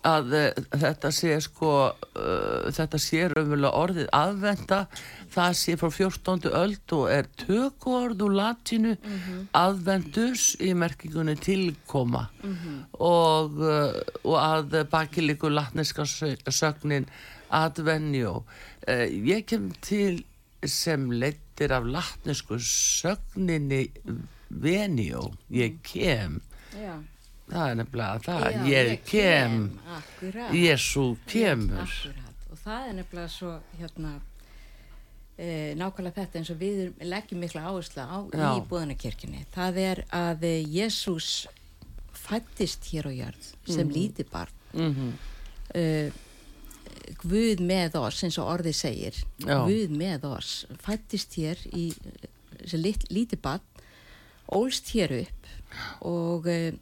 [0.06, 0.34] að
[0.70, 4.80] þetta sé sko uh, þetta sé raunverulega orðið aðvenda
[5.34, 6.50] það sé frá 14.
[6.60, 9.48] öld og er tökord úr latinu mm -hmm.
[9.62, 12.78] aðvendus í merkingunni tilkoma mm -hmm.
[12.98, 17.06] og, uh, og að bakiliku latneska sögnin
[17.50, 18.44] advenjó
[18.88, 20.24] uh, ég kem til
[20.64, 23.90] sem leittir af latnesku sögninni
[24.48, 26.40] venjó ég kem
[26.72, 27.02] já
[27.50, 29.58] það er nefnilega það Já, ég, ég kem,
[30.20, 32.48] kem Jésu kemur akkurat.
[32.50, 34.14] og það er nefnilega svo hérna
[35.36, 38.48] e, nákvæmlega þetta eins og við leggjum mikla áherslu á Já.
[38.50, 41.30] í búðanakirkjunni það er að Jésús
[42.16, 43.92] fættist hér á jörð sem mm.
[43.94, 45.12] lítið barn mm -hmm.
[45.74, 46.12] e,
[47.22, 49.62] Guð með oss eins og orðið segir Já.
[49.66, 51.92] Guð með oss fættist hér í
[53.10, 53.62] lítið barn
[54.46, 55.46] ólst hér upp
[56.00, 56.74] og e,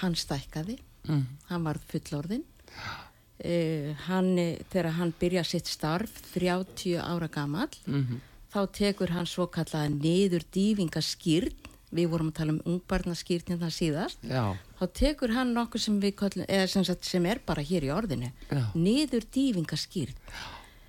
[0.00, 0.78] hann stækkaði
[1.08, 1.24] mm.
[1.50, 4.32] hann var fullorðin uh, hann,
[4.72, 8.20] þegar hann byrja sitt starf 30 ára gammal mm -hmm.
[8.52, 14.20] þá tekur hann svo kallaða neður dývingaskýrn við vorum að tala um ungbarnaskýrn hérna síðast
[14.22, 14.56] Já.
[14.78, 18.32] þá tekur hann nokkuð sem við kallum, sem, sagt, sem er bara hér í orðinu
[18.50, 18.64] Já.
[18.74, 20.14] neður dývingaskýrn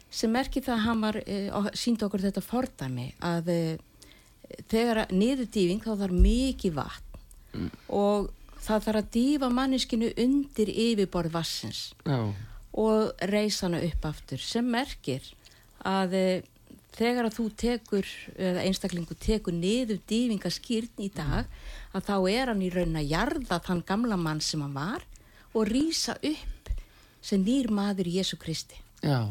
[0.10, 3.78] sem merkir það að hann var uh, sínd okkur þetta fordæmi að uh,
[4.70, 7.24] þegar neður dýving þá þarf mikið vatn
[7.54, 7.72] mm.
[7.95, 8.30] og
[8.66, 12.20] það þarf að dýfa manneskinu undir yfirborð vassins Já.
[12.74, 15.26] og reysa hana upp aftur sem merkir
[15.88, 16.24] að e,
[16.99, 21.47] þegar að þú tekur eða einstaklingu tekur niður dýfingaskýrn í dag
[21.95, 25.05] að þá er hann í raun að jarða þann gamla mann sem hann var
[25.53, 26.74] og rýsa upp
[27.22, 29.28] sem nýr maður Jésu Kristi Já.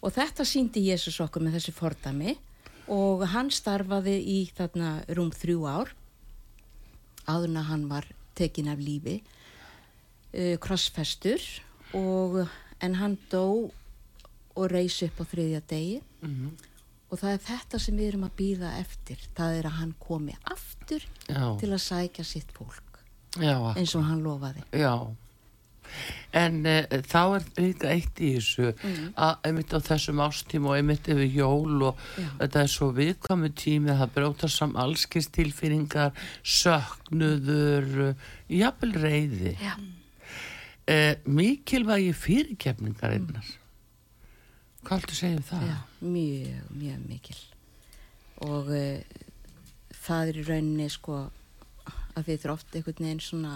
[0.00, 2.36] og þetta síndi Jésus okkur með þessi fordami
[2.92, 5.92] og hann starfaði í þarna rúm þrjú ár
[7.26, 8.06] áðurna hann var
[8.36, 11.42] tekin af lífi uh, krossfestur
[11.96, 12.42] og
[12.84, 13.70] en hann dó
[14.56, 16.00] og reys upp á þriðja degi.
[16.22, 16.66] Mm -hmm.
[17.10, 19.18] og það er þetta sem við erum að býða eftir.
[19.36, 21.56] Það er að hann komi aftur Já.
[21.60, 22.82] til að sækja sitt fólk
[23.36, 24.62] Já, eins og hann lofaði.
[24.72, 25.16] Já
[26.36, 26.76] En e,
[27.08, 29.10] þá er líka eitt í þessu mm.
[29.26, 32.28] að einmitt á þessum ástíma og einmitt yfir jól og Já.
[32.42, 38.16] þetta er svo viðkvæmu tími að það bróta saman allskist tilfýringar, söknuður,
[38.52, 39.54] jafnvel reyði.
[40.86, 43.46] E, mikilvægi fyrirkefningar einnar.
[43.46, 43.62] Mm.
[44.86, 45.62] Hvað heldur segja um það?
[45.66, 47.38] Já, mjög, mjög mikil.
[48.46, 48.84] Og e,
[50.06, 51.24] það er í rauninni sko
[52.16, 53.54] að við þurfum ofta einhvern veginn svona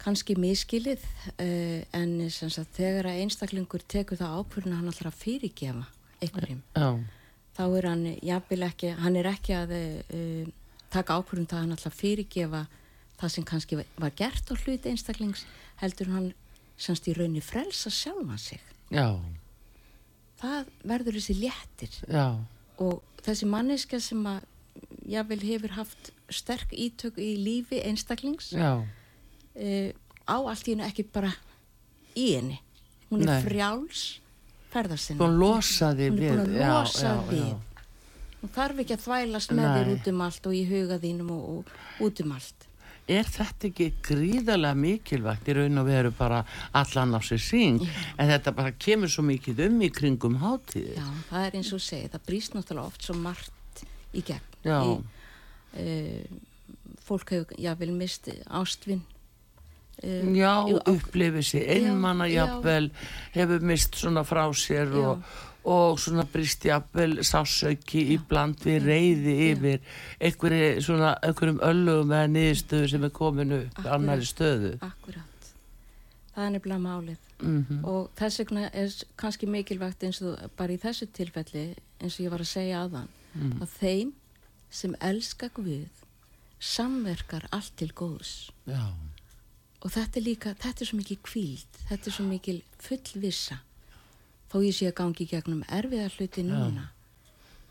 [0.00, 1.02] kannski miskilið
[1.36, 5.86] uh, en sagt, þegar einstaklingur tekur það ákvörðin að hann alltaf fyrirgefa
[6.20, 7.00] einhverjum oh.
[7.56, 10.52] þá er hann jafnvel ekki, hann er ekki að uh,
[10.92, 12.62] taka ákvörðin það að hann alltaf fyrirgefa
[13.20, 15.44] það sem kannski var gert á hluti einstaklings
[15.82, 16.30] heldur hann
[16.80, 19.20] semst í raunni frelsa sjálfa sig Já.
[20.40, 22.40] það verður þessi léttir Já.
[22.80, 24.48] og þessi manneska sem að
[25.10, 28.86] jafnvel hefur haft sterk ítök í lífi einstaklings Já
[29.56, 29.90] uh,
[30.30, 31.32] á allt í hennu ekki bara
[32.14, 32.60] í henni.
[33.10, 33.40] Hún er Nei.
[33.42, 34.20] frjáls
[34.70, 37.84] ferðarsinni hún losaði hún er búin að losa já, já, já.
[38.40, 39.76] hún þarf ekki að þvælast með Nei.
[39.76, 42.66] þér út um allt og í huga þínum og, og út um allt.
[43.10, 45.48] Er þetta ekki gríðarlega mikilvægt?
[45.50, 46.44] Í raun og veru bara
[46.78, 51.08] allan á sig síng en þetta bara kemur svo mikið um í kringum hátíð Já,
[51.32, 53.82] það er eins og segið, það brýst náttúrulega oft svo margt
[54.14, 54.46] í gegn.
[54.60, 54.94] Í,
[55.80, 59.02] uh, fólk hefur jáfnvel mist ástvinn
[60.00, 62.88] Um, já, upplifið sér einmanna jafnvel,
[63.34, 65.26] hefur mist svona frá sér og,
[65.68, 69.82] og svona brist jafnvel sásauki í bland við reyði yfir
[70.24, 74.72] einhverjum öllum eða niðurstöðu sem er komin upp annari stöðu.
[74.80, 75.50] Akkurat.
[76.32, 77.28] Það er nefnilega málið.
[77.40, 77.84] Mm -hmm.
[77.88, 82.30] og þess vegna er kannski mikilvægt eins og bara í þessu tilfelli eins og ég
[82.30, 83.62] var að segja aðan mm.
[83.62, 84.12] að þeim
[84.70, 85.88] sem elska Guð
[86.58, 88.50] samverkar allt til góðs.
[88.66, 88.92] Já
[89.80, 93.60] og þetta er líka, þetta er svo mikil kvíld þetta er svo mikil fullvissa.
[94.50, 96.96] Þó ég sé að gangi gegnum erfiða hluti núna Já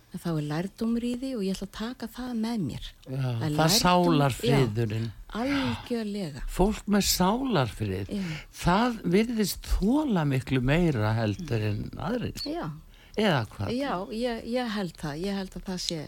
[0.10, 2.86] en þá er lærdómur í því og ég ætla að taka það með mér.
[3.05, 5.07] Já, það, það sálar friðurinn
[5.39, 6.43] algjörlega.
[6.49, 8.14] Fólk með sálarfrið
[8.57, 13.74] það virðist þóla miklu meira heldur en aðrið eða hvað?
[13.76, 15.99] Já, ég, ég held það ég held að það sé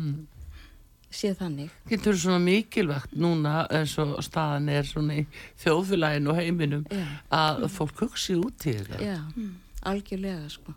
[0.00, 0.16] mm.
[1.16, 1.72] Sé þannig.
[1.90, 5.26] Getur svona mikilvægt núna eins og staðan er svona í
[5.62, 7.04] þjóðfélaginu og heiminum já.
[7.34, 9.00] að fólk hugsi út í þetta?
[9.02, 9.52] Já, mm.
[9.90, 10.74] algjörlega sko.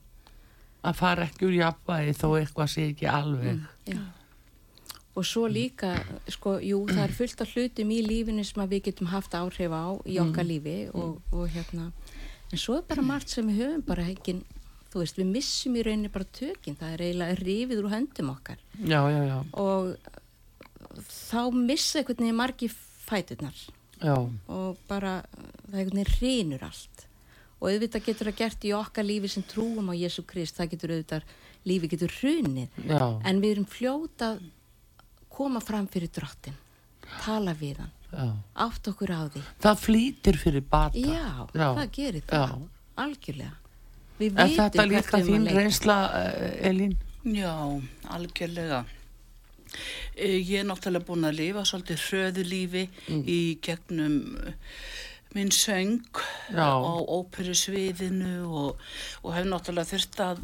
[0.88, 3.64] Að fara ekki úr jafnvægi þó eitthvað sé ekki alveg.
[3.90, 4.06] Mm,
[5.18, 5.96] og svo líka
[6.30, 9.98] sko, jú, það er fullt af hlutum í lífinu sem við getum haft áhrif á
[10.06, 10.52] í okkar mm.
[10.52, 11.90] lífi og, og hérna.
[12.54, 14.46] En svo er bara margt sem við höfum bara hekkin
[14.92, 18.62] þú veist, við missum í rauninni bara tökinn, það er eiginlega rifið úr höndum okkar.
[18.80, 19.38] Já, já, já.
[19.60, 19.92] Og
[21.06, 22.70] þá missa einhvern veginn margi
[23.08, 23.58] fæturnar
[24.02, 24.16] já.
[24.48, 25.22] og bara
[25.68, 27.06] það einhvern veginn rínur allt
[27.58, 30.94] og auðvitað getur það gert í okkar lífi sem trúum á Jésu Krist, það getur
[30.94, 31.36] auðvitað
[31.68, 33.02] lífi getur hrunið, Já.
[33.26, 34.44] en við erum fljóta að
[35.34, 36.58] koma fram fyrir drottin,
[37.24, 38.28] tala við hann Já.
[38.68, 41.68] átt okkur á því það flýtir fyrir bata Já, Já.
[41.82, 42.60] það gerir það,
[42.96, 43.56] algjörlega
[44.18, 46.96] Er þetta líka þín reynsla, eh, Elín?
[47.22, 47.54] Já,
[48.10, 48.80] algjörlega
[50.18, 53.22] Ég er náttúrulega búin að lifa svolítið hröðu lífi mm.
[53.28, 54.18] í gegnum
[55.36, 56.00] minn söng
[56.50, 56.80] Já.
[56.80, 58.80] á óperusviðinu og,
[59.24, 60.42] og hef náttúrulega þurft að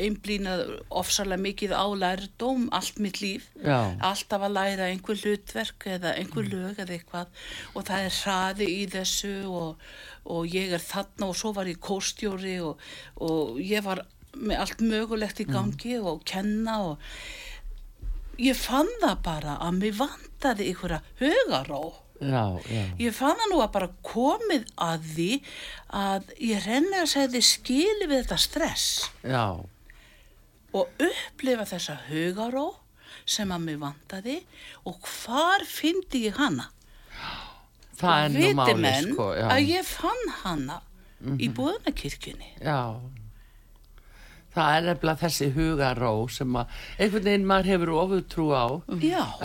[0.00, 0.54] einblýna
[0.88, 3.94] ofsalega mikið á lærdóm allt mitt líf Já.
[4.00, 6.56] alltaf að læra einhver hlutverk eða einhver mm.
[6.56, 9.86] lög eða eitthvað og það er hraði í þessu og,
[10.24, 12.82] og ég er þarna og svo var ég kóstjóri og,
[13.20, 15.54] og ég var með allt mögulegt í mm.
[15.54, 16.06] gangi mm.
[16.10, 17.10] og kenna og
[18.38, 21.84] ég fann það bara að mér vandaði einhverja hugaró
[22.22, 22.82] Já, já.
[23.02, 25.30] Ég fann það nú að bara komið að því
[25.98, 28.86] að ég renni að segja þið skili við þetta stress
[29.26, 29.44] já.
[30.70, 32.68] og upplifa þessa hugaró
[33.26, 34.38] sem að mig vantaði
[34.86, 36.70] og hvar fyndi ég hana?
[37.98, 39.28] Það er nú máli sko.
[39.34, 41.40] Að ég fann hana mm -hmm.
[41.40, 41.54] í mhm.
[41.56, 42.50] búðunarkirkjunni.
[42.62, 43.00] Já
[44.54, 48.66] það er nefnilega þessi hugaró sem að einhvern veginn maður hefur ofutrú á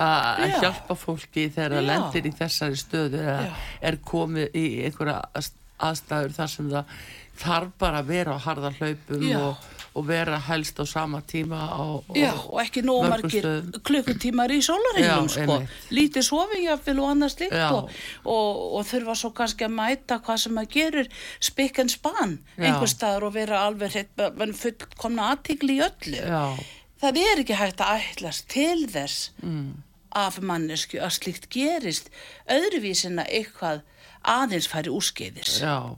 [0.05, 3.49] að hjálpa fólki þegar það lendir í þessari stöðu eða
[3.89, 5.17] er komið í einhverja
[5.89, 6.95] aðstæður þar sem það
[7.39, 11.83] þarf bara að vera á harða hlaupum og og vera helst á sama tíma á,
[12.15, 13.47] Já, og ekki nómargir
[13.85, 15.59] klukkutímar í sólareilum sko.
[15.93, 17.89] lítið sofingjafil og annars líkt og,
[18.23, 21.11] og, og þurfa svo kannski að mæta hvað sem að gerur
[21.49, 23.97] spikk en spann einhver staðar og vera alveg
[24.59, 26.19] fullkomna aðtíkli í öllu.
[26.19, 26.45] Já.
[27.01, 29.71] það er ekki hægt að ætlas til þess mm.
[30.19, 32.11] af mannesku að slíkt gerist
[32.49, 33.81] öðruvísin að eitthvað
[34.27, 35.57] aðeins færi úrskeiðis.
[35.63, 35.97] Já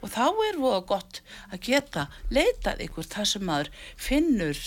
[0.00, 4.60] og þá er það gott að geta leitað ykkur þar sem maður finnur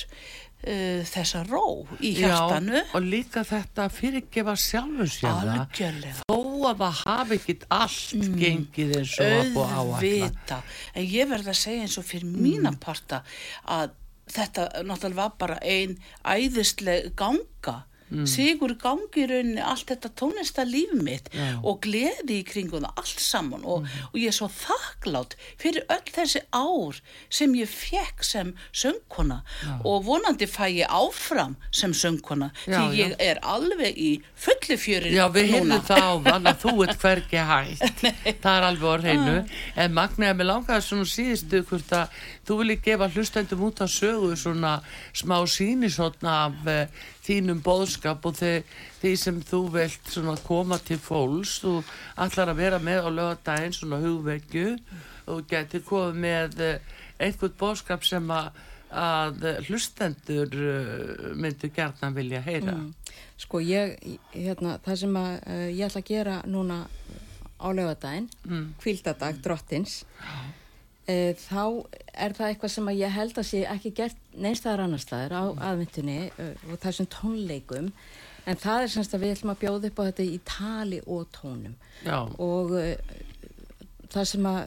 [0.65, 1.63] uh, þessa ró
[1.99, 2.79] í hjartanu.
[2.79, 6.39] Já, og líka þetta fyrirgefa sjálfur sér þó
[6.71, 11.53] að það hafi ekkit allt mm, gengið eins og að búa áallat en ég verði
[11.53, 12.41] að segja eins og fyrir mm.
[12.45, 13.21] mína parta
[13.63, 13.93] að
[14.31, 18.25] þetta náttúrulega var bara ein æðisleg ganga mm.
[18.29, 21.57] sigur gangi rauninni allt þetta tónista líf mitt Já.
[21.63, 24.07] og gleði í kringum það allt saman og, mm.
[24.11, 29.73] og ég er svo þakklátt fyrir öll þessi ár sem ég fekk sem söngkona Já.
[29.83, 35.15] og vonandi fæ ég áfram sem söngkona Já, því ég er alveg í fulli fjörin
[35.15, 39.09] Já við hefum það á þann að þú ert hverki hægt það er alveg orð
[39.09, 39.59] hreinu ah.
[39.83, 44.35] en magnaði mig langaði svona síðustu hvort að þú vilji gefa hlustendum út á sögu
[44.37, 44.77] svona
[45.13, 48.63] smá sínisotna af uh, þínum boðskap og þeir,
[49.01, 50.13] því sem þú vilt
[50.45, 51.79] koma til fólks þú
[52.21, 54.77] ætlar að vera með á lögadaginn svona hugvekju
[55.31, 58.51] og getur komið með eh, einhvern boðskap sem að,
[58.93, 62.91] að hlustendur eh, myndu gerðan vilja heyra mm.
[63.41, 63.97] Sko ég,
[64.31, 66.77] hérna, það sem að, uh, ég ætla að gera núna
[67.59, 68.67] á lögadaginn mm.
[68.83, 70.37] kvildadag drottins Já
[71.07, 71.63] e, þá
[72.13, 76.17] er það eitthvað sem ég held að sé ekki gert neynstæðar annar staðar á aðvendunni
[76.29, 77.91] e, og þessum tónleikum.
[78.45, 81.25] En það er semst að við ætlum að bjóða upp á þetta í tali og
[81.33, 81.77] tónum.
[82.05, 82.19] Já.
[82.37, 82.89] og e,
[84.13, 84.61] það sem að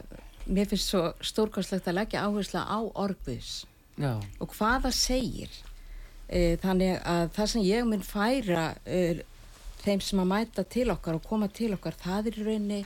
[0.49, 3.65] mér finnst svo stórkostlegt að leggja áhersla á orguðs
[3.99, 5.57] og hvað það segir.
[6.29, 9.23] E, þannig að það sem ég mun færa e,
[9.81, 12.79] þeim sem að mæta til okkar og koma til okkar það er í rauninni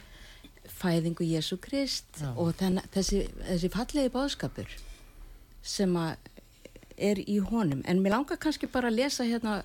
[0.70, 2.32] fæðingu Jésu Krist Já.
[2.36, 4.78] og þenn, þessi, þessi fallegi báðskapur
[5.64, 5.96] sem
[6.98, 9.62] er í honum en mér langar kannski bara að lesa hérna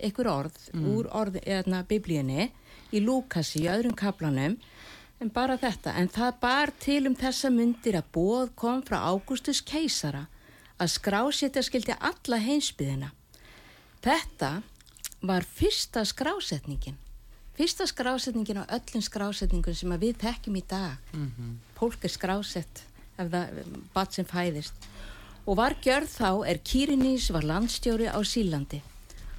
[0.00, 0.86] einhver orð mm.
[0.92, 2.50] úr orð, hérna, biblíunni
[2.94, 4.56] í Lúkasi í öðrum kaplanum
[5.20, 9.62] en bara þetta, en það bar til um þessa myndir að bóð kom frá Ágústus
[9.64, 10.26] keisara
[10.76, 13.12] að skrásetja skildi alla heimsbyðina.
[14.04, 14.50] Þetta
[15.24, 16.98] var fyrsta skrásetningin,
[17.56, 20.98] fyrsta skrásetningin á öllum skrásetningun sem við tekjum í dag.
[21.12, 21.54] Mm -hmm.
[21.74, 22.84] Pólk er skrásett
[23.18, 24.74] ef það bat sem fæðist.
[25.46, 28.82] Og var gjörð þá er Kýrinís var landstjóri á Sílandi.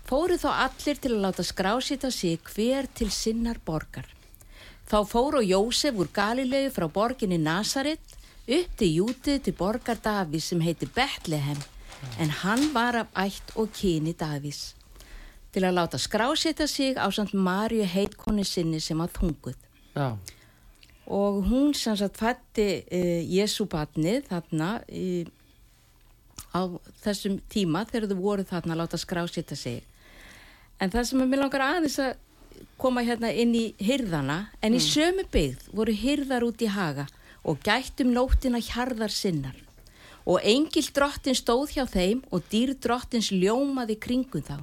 [0.08, 4.08] Fóru þá allir til að láta skrásita sig hver til sinnar borgar.
[4.88, 8.00] Þá fóru Jósef úr Galilegu frá borginni Nazaret
[8.48, 11.60] upp til Jútið til borgar Davís sem heiti Betlehem
[12.20, 14.77] en hann var af ætt og kyni Davís
[15.54, 19.58] til að láta skrásita sig á samt Marju heitkonni sinni sem að þunguð
[19.96, 20.18] Já.
[21.08, 23.02] og hún sem sagt fætti uh, e,
[23.38, 25.26] Jésu batnið þarna uh,
[26.54, 26.62] á
[27.04, 29.84] þessum tíma þegar þú voru þarna að láta skrásita sig
[30.80, 32.16] en það sem er mér langar aðeins að
[32.78, 34.78] koma hérna inn í hyrðana en mm.
[34.78, 37.08] í sömu byggð voru hyrðar út í haga
[37.48, 39.56] og gættum nóttina hjarðar sinnar.
[40.28, 44.58] Og engil drottin stóð hjá þeim og dýr drottins ljómaði kringum þá.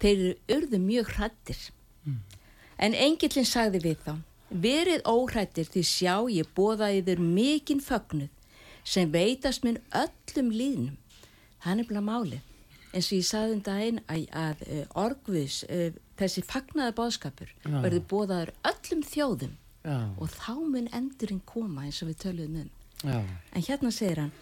[0.00, 0.24] Þeir
[0.56, 1.62] urðu mjög hrættir.
[2.04, 2.18] Mm.
[2.80, 4.12] En engilin sagði við þá,
[4.50, 8.30] verið óhrættir því sjá ég bóðaði þur mikinn fögnuð
[8.84, 10.96] sem veitast minn öllum líðnum.
[11.60, 12.46] Það er bara málið.
[12.90, 17.82] En svo ég sagði um daginn að, að uh, orgvis, uh, þessi fagnaða bóðskapur, ja.
[17.84, 20.12] verður bóðaður öllum þjóðum Já.
[20.20, 22.70] og þá mun endurinn koma eins og við töluðum um
[23.00, 23.20] Já.
[23.56, 24.32] en hérna segir hann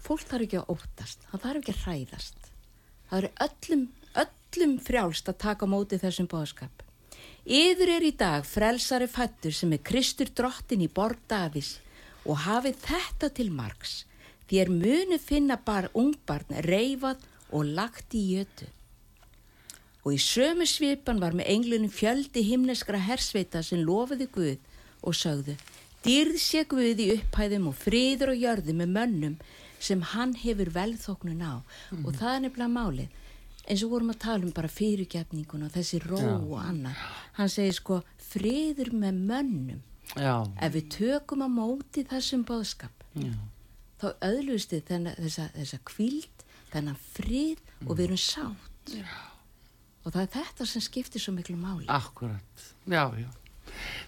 [0.00, 2.48] fólk þarf ekki að óttast, það þarf ekki að hræðast
[3.10, 3.82] það eru öllum,
[4.48, 6.84] öllum frjálst að taka móti þessum bóðskap
[7.48, 11.78] yður er í dag frelsari fættur sem er Kristur drottin í borg Davís
[12.24, 14.04] og hafið þetta til margs
[14.52, 17.20] er munu finna bar ungbarn reyfað
[17.52, 18.68] og lagt í jötu.
[20.04, 24.56] Og í sömu svipan var með englunum fjöldi himneskra hersveita sem lofiði Guð
[25.04, 25.56] og sögðu
[26.04, 29.38] Dýrð sé Guði upphæðum og fríður og jörði með mönnum
[29.80, 31.60] sem hann hefur velþóknun á.
[31.92, 32.04] Mm.
[32.06, 33.24] og það er nefnilega málið
[33.68, 36.34] eins og vorum að tala um bara fyrirgefningun og þessi ró Já.
[36.38, 37.04] og annað
[37.38, 38.00] hann segir sko
[38.30, 39.82] fríður með mönnum
[40.16, 40.44] Já.
[40.56, 43.32] ef við tökum að móti þessum bóðskap Já.
[44.00, 47.88] þá öðlusti þessa, þessa kvíld þennan fríð mm.
[47.88, 48.94] og við erum sátt
[50.04, 53.28] og það er þetta sem skiptir svo miklu máli Akkurat, já, já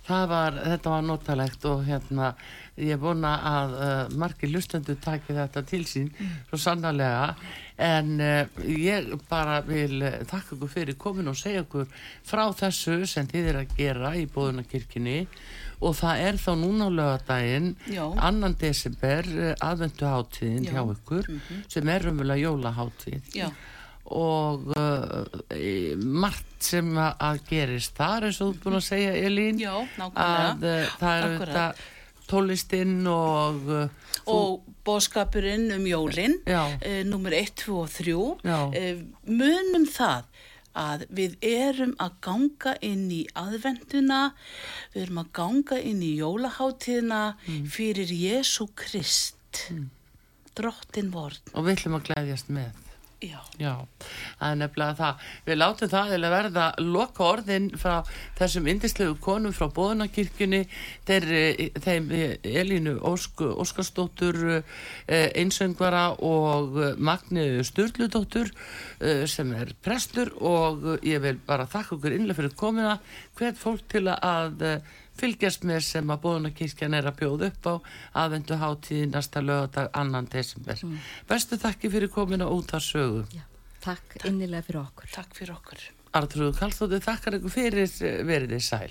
[0.08, 2.32] var, þetta var notalegt og hérna
[2.80, 6.32] ég búin að uh, margir lustendur taki þetta til sín mm.
[6.50, 7.34] svo sannarlega
[7.80, 11.88] en uh, ég bara vil uh, takka ykkur fyrir komin og segja ykkur
[12.26, 15.18] frá þessu sem þið er að gera í bóðunarkirkini
[15.80, 17.70] og það er þá núna á lögadaginn
[18.20, 21.62] annan desember uh, aðvendu háttíðin hjá ykkur mm -hmm.
[21.68, 23.48] sem er umvöla jólaháttíð Já.
[24.10, 27.94] Og uh, margt sem að gerist.
[27.94, 31.74] Þar eins og þú búin að segja Elín Já, að uh, það er þetta
[32.30, 39.86] tólistinn og uh, og bóskapurinn um jólinn uh, nummer 1, 2 og 3 uh, munum
[39.90, 40.28] það
[40.80, 44.20] að við erum að ganga inn í aðvenduna
[44.94, 47.64] við erum að ganga inn í jólaháttíðina mm.
[47.74, 49.88] fyrir Jésu Krist mm.
[50.54, 51.42] drottin vorn.
[51.54, 52.89] Og við ætlum að glæðjast með
[53.20, 53.40] Já.
[53.60, 53.74] Já,
[54.40, 55.24] það er nefnilega það.
[55.44, 57.98] Við látum það eða verða loka orðin frá
[58.38, 60.60] þessum indislegu konum frá Bóðunarkirkjunni,
[61.08, 61.26] þeir,
[61.84, 62.08] þeim
[62.48, 68.48] Elínu Ósk, Óskarsdóttur, eh, einsöngvara og Magni Sturludóttur
[69.00, 72.96] eh, sem er prestur og ég vil bara þakka okkur innlega fyrir komina,
[73.36, 74.64] hvert fólk til að
[75.20, 77.74] fylgjast með sem að bóðunarkirkjan er að bjóða upp á
[78.24, 80.80] aðvendu hátíði næsta lögadag annan desember.
[80.86, 80.98] Mm.
[81.30, 83.22] Bestu þakki fyrir komina út að sögu.
[83.36, 83.44] Já,
[83.84, 85.14] takk, takk innilega fyrir okkur.
[85.14, 85.86] Takk fyrir okkur.
[86.18, 87.90] Artrúðu Kallstóttir, þakkar ykkur fyrir
[88.26, 88.90] veriði sæl.